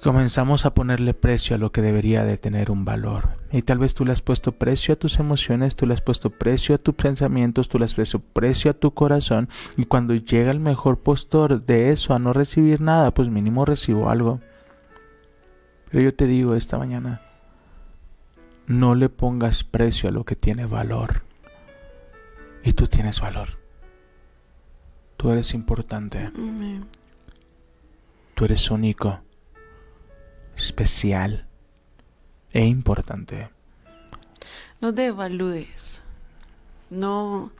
[0.00, 3.30] comenzamos a ponerle precio a lo que debería de tener un valor.
[3.50, 6.30] Y tal vez tú le has puesto precio a tus emociones, tú le has puesto
[6.30, 9.48] precio a tus pensamientos, tú le has puesto precio a tu corazón.
[9.76, 14.08] Y cuando llega el mejor postor de eso a no recibir nada, pues mínimo recibo
[14.08, 14.38] algo.
[15.90, 17.22] Pero yo te digo esta mañana,
[18.66, 21.22] no le pongas precio a lo que tiene valor.
[22.62, 23.58] Y tú tienes valor.
[25.16, 26.30] Tú eres importante.
[28.34, 29.20] Tú eres único,
[30.56, 31.46] especial
[32.52, 33.50] e importante.
[34.80, 36.02] No te evalúes.
[36.90, 37.52] No.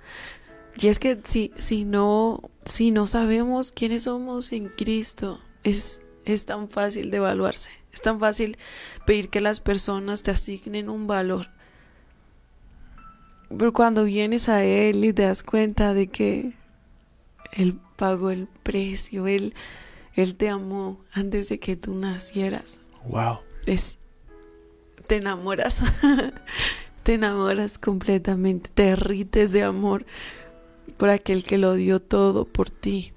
[0.77, 6.47] Y es que si, si no, si no sabemos quiénes somos en Cristo, es, es
[6.47, 7.71] tan fácil de evaluarse.
[7.95, 8.59] Es tan fácil
[9.07, 11.47] pedir que las personas te asignen un valor.
[13.57, 16.55] Pero cuando vienes a Él y te das cuenta de que
[17.53, 19.55] Él pagó el precio, Él,
[20.14, 22.80] él te amó antes de que tú nacieras.
[23.07, 23.38] Wow.
[23.64, 23.99] Es,
[25.07, 25.84] te enamoras,
[27.05, 30.05] te enamoras completamente, te derrites de amor
[30.97, 33.12] por aquel que lo dio todo por ti.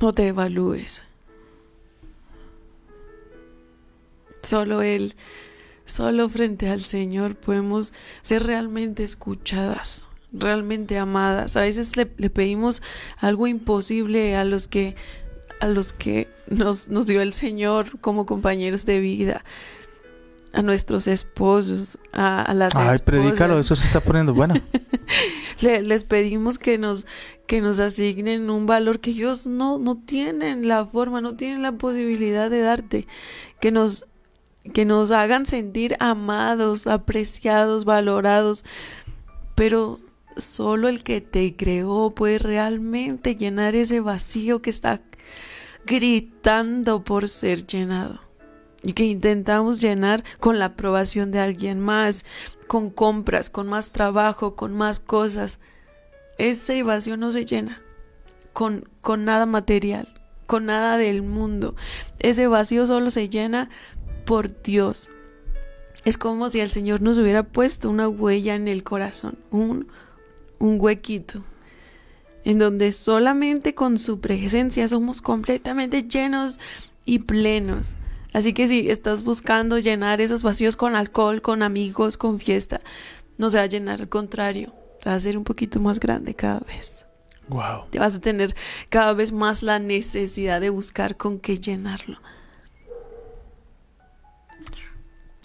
[0.00, 1.02] No te evalúes.
[4.46, 5.16] Solo Él,
[5.86, 7.92] solo frente al Señor podemos
[8.22, 11.56] ser realmente escuchadas, realmente amadas.
[11.56, 12.80] A veces le, pedimos
[13.18, 14.94] algo imposible a los que
[15.58, 19.42] a los que nos, nos dio el Señor como compañeros de vida,
[20.52, 24.54] a nuestros esposos, a, las Ay, predícalo, eso se está poniendo bueno.
[25.60, 27.06] les pedimos que nos,
[27.46, 31.72] que nos asignen un valor que ellos no, no tienen la forma, no tienen la
[31.72, 33.06] posibilidad de darte,
[33.60, 34.06] que nos
[34.72, 38.64] que nos hagan sentir amados, apreciados, valorados,
[39.54, 40.00] pero
[40.36, 45.00] solo el que te creó puede realmente llenar ese vacío que está
[45.86, 48.20] gritando por ser llenado
[48.82, 52.24] y que intentamos llenar con la aprobación de alguien más,
[52.66, 55.58] con compras, con más trabajo, con más cosas.
[56.38, 57.82] Ese vacío no se llena
[58.52, 60.08] con, con nada material,
[60.46, 61.74] con nada del mundo.
[62.18, 63.70] Ese vacío solo se llena
[64.26, 65.10] por Dios.
[66.04, 69.88] Es como si el Señor nos hubiera puesto una huella en el corazón, un,
[70.58, 71.42] un huequito,
[72.44, 76.60] en donde solamente con su presencia somos completamente llenos
[77.04, 77.96] y plenos.
[78.32, 82.80] Así que si estás buscando llenar esos vacíos con alcohol, con amigos, con fiesta,
[83.38, 84.74] no se va a llenar, al contrario,
[85.06, 87.06] va a ser un poquito más grande cada vez.
[87.48, 87.86] Wow.
[87.90, 88.54] Te vas a tener
[88.90, 92.18] cada vez más la necesidad de buscar con qué llenarlo.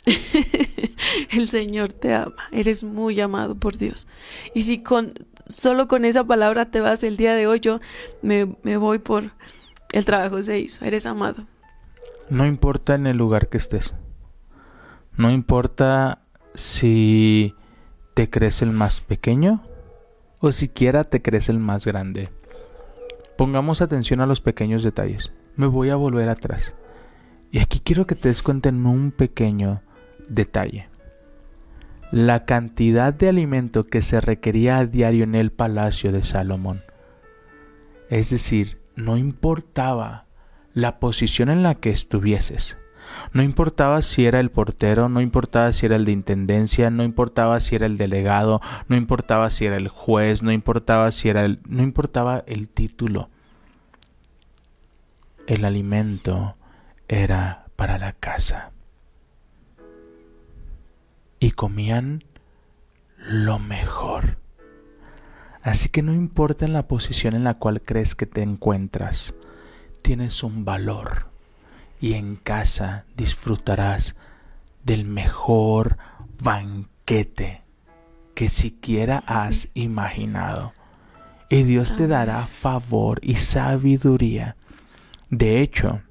[1.32, 4.08] el Señor te ama, eres muy amado por Dios.
[4.54, 5.14] Y si con
[5.47, 7.80] solo con esa palabra te vas el día de hoy, yo
[8.22, 9.32] me, voy por
[9.91, 11.45] el trabajo se hizo, eres amado.
[12.30, 13.93] No importa en el lugar que estés.
[15.18, 16.22] No importa
[16.56, 17.54] si
[18.14, 19.64] te crees el más pequeño
[20.39, 22.30] o siquiera te crees el más grande.
[23.38, 25.34] Pongamos atención a los pequeños detalles.
[25.56, 26.74] Me voy a volver atrás.
[27.52, 29.82] Y aquí quiero que te des cuenta en un pequeño
[30.32, 30.88] Detalle.
[32.10, 36.84] La cantidad de alimento que se requería a diario en el palacio de Salomón.
[38.10, 40.28] Es decir, no importaba
[40.74, 42.78] la posición en la que estuvieses.
[43.34, 47.60] No importaba si era el portero, no importaba si era el de intendencia, no importaba
[47.60, 51.60] si era el delegado, no importaba si era el juez, no importaba si era el
[51.68, 53.30] no importaba el título.
[55.46, 56.56] El alimento
[57.10, 58.71] era para la casa
[61.42, 62.24] y comían
[63.18, 64.38] lo mejor.
[65.64, 69.34] Así que no importa en la posición en la cual crees que te encuentras,
[70.02, 71.28] tienes un valor
[72.00, 74.16] y en casa disfrutarás
[74.84, 75.98] del mejor
[76.42, 77.64] banquete
[78.36, 80.74] que siquiera has imaginado.
[81.50, 84.56] Y Dios te dará favor y sabiduría.
[85.30, 86.02] De hecho,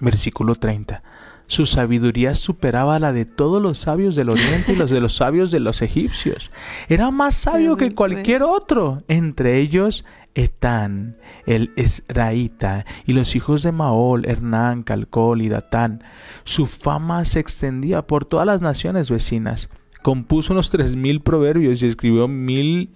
[0.00, 1.02] versículo 30,
[1.50, 5.50] Su sabiduría superaba la de todos los sabios del oriente y los de los sabios
[5.50, 6.52] de los egipcios.
[6.88, 9.02] Era más sabio que cualquier otro.
[9.08, 10.04] Entre ellos,
[10.36, 16.04] Etán, el Esraíta, y los hijos de Maol, Hernán, Calcol y Datán.
[16.44, 19.70] Su fama se extendía por todas las naciones vecinas.
[20.02, 22.90] Compuso unos tres mil proverbios y escribió mil,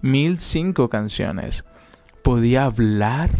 [0.00, 1.64] mil cinco canciones.
[2.22, 3.30] Podía hablar,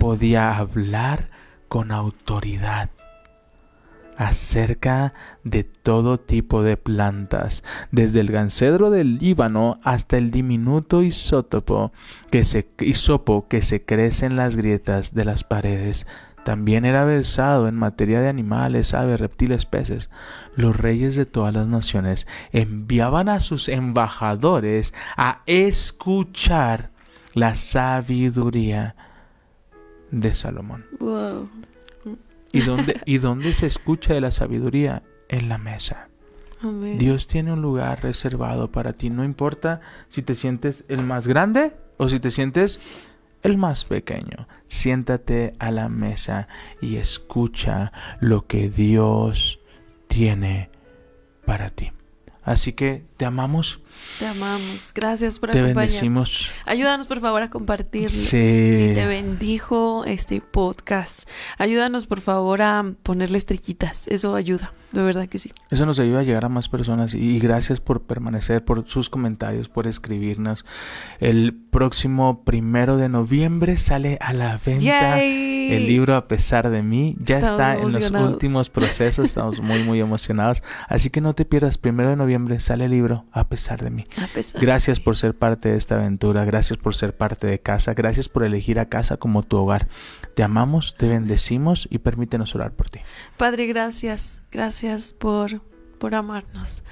[0.00, 1.28] podía hablar
[1.68, 2.88] con autoridad
[4.16, 11.92] acerca de todo tipo de plantas, desde el gancedro del Líbano hasta el diminuto isótopo
[12.30, 16.06] que se, que se crece en las grietas de las paredes.
[16.44, 20.10] También era versado en materia de animales, aves, reptiles, peces.
[20.54, 26.90] Los reyes de todas las naciones enviaban a sus embajadores a escuchar
[27.32, 28.94] la sabiduría
[30.10, 30.84] de Salomón.
[31.00, 31.48] Wow.
[32.54, 35.02] ¿Y dónde, ¿Y dónde se escucha de la sabiduría?
[35.28, 36.08] En la mesa.
[36.62, 36.98] Amén.
[36.98, 39.10] Dios tiene un lugar reservado para ti.
[39.10, 43.10] No importa si te sientes el más grande o si te sientes
[43.42, 44.46] el más pequeño.
[44.68, 46.46] Siéntate a la mesa
[46.80, 47.90] y escucha
[48.20, 49.60] lo que Dios
[50.06, 50.70] tiene
[51.44, 51.92] para ti.
[52.44, 53.80] Así que te amamos,
[54.18, 54.92] Te amamos.
[54.94, 55.92] Gracias por te acompañarnos.
[55.94, 56.50] bendecimos.
[56.66, 58.10] Ayúdanos por favor a compartirlo.
[58.10, 58.76] Sí.
[58.76, 64.08] Si te bendijo este podcast, ayúdanos por favor a ponerle estrellitas.
[64.08, 65.52] Eso ayuda, de verdad que sí.
[65.70, 69.70] Eso nos ayuda a llegar a más personas y gracias por permanecer, por sus comentarios,
[69.70, 70.66] por escribirnos.
[71.18, 75.72] El próximo primero de noviembre sale a la venta ¡Yay!
[75.72, 77.16] el libro A pesar de mí.
[77.24, 80.62] Ya Estamos está en los últimos procesos, estamos muy muy emocionados.
[80.88, 84.04] Así que no te pierdas, primero de noviembre sale el libro A pesar de mí.
[84.32, 84.60] Pesar.
[84.60, 88.44] Gracias por ser parte de esta aventura, gracias por ser parte de casa, gracias por
[88.44, 89.88] elegir a casa como tu hogar.
[90.34, 93.00] Te amamos, te bendecimos y permítenos orar por ti.
[93.36, 94.42] Padre, gracias.
[94.50, 95.60] Gracias por,
[95.98, 96.84] por amarnos.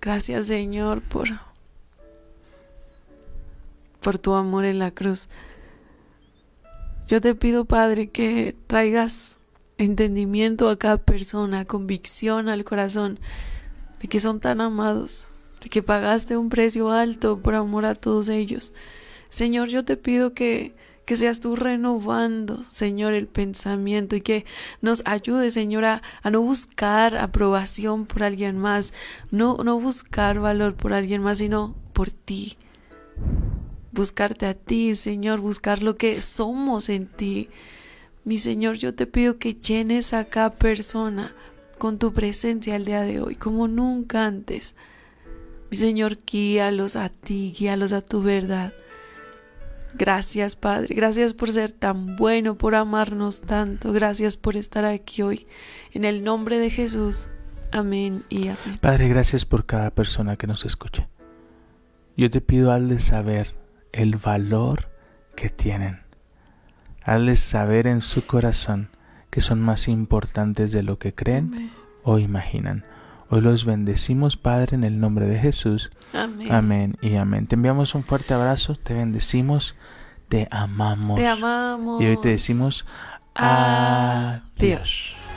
[0.00, 1.28] Gracias, Señor, por,
[4.00, 5.28] por tu amor en la cruz.
[7.06, 9.36] Yo te pido, Padre, que traigas
[9.78, 13.18] entendimiento a cada persona, convicción al corazón
[14.00, 15.26] de que son tan amados,
[15.68, 18.72] que pagaste un precio alto por amor a todos ellos.
[19.28, 24.44] Señor, yo te pido que, que seas tú renovando, Señor, el pensamiento y que
[24.80, 28.92] nos ayude, Señor, a, a no buscar aprobación por alguien más,
[29.30, 32.56] no, no buscar valor por alguien más, sino por ti.
[33.92, 37.48] Buscarte a ti, Señor, buscar lo que somos en ti.
[38.24, 41.34] Mi Señor, yo te pido que llenes a cada persona
[41.78, 44.76] con tu presencia el día de hoy, como nunca antes.
[45.70, 48.72] Mi Señor, guíalos a ti, guíalos a tu verdad.
[49.94, 50.94] Gracias, Padre.
[50.94, 53.92] Gracias por ser tan bueno, por amarnos tanto.
[53.92, 55.46] Gracias por estar aquí hoy.
[55.92, 57.28] En el nombre de Jesús.
[57.72, 58.78] Amén y amén.
[58.80, 61.08] Padre, gracias por cada persona que nos escucha.
[62.16, 63.54] Yo te pido al de saber
[63.92, 64.90] el valor
[65.36, 66.00] que tienen.
[67.02, 68.90] Hazles saber en su corazón
[69.30, 72.84] que son más importantes de lo que creen o imaginan.
[73.32, 75.90] Hoy los bendecimos, Padre, en el nombre de Jesús.
[76.12, 76.52] Amén.
[76.52, 77.46] Amén y amén.
[77.46, 79.76] Te enviamos un fuerte abrazo, te bendecimos,
[80.28, 81.16] te amamos.
[81.16, 82.02] Te amamos.
[82.02, 82.86] Y hoy te decimos
[83.34, 84.42] Adiós.
[84.58, 85.30] adiós.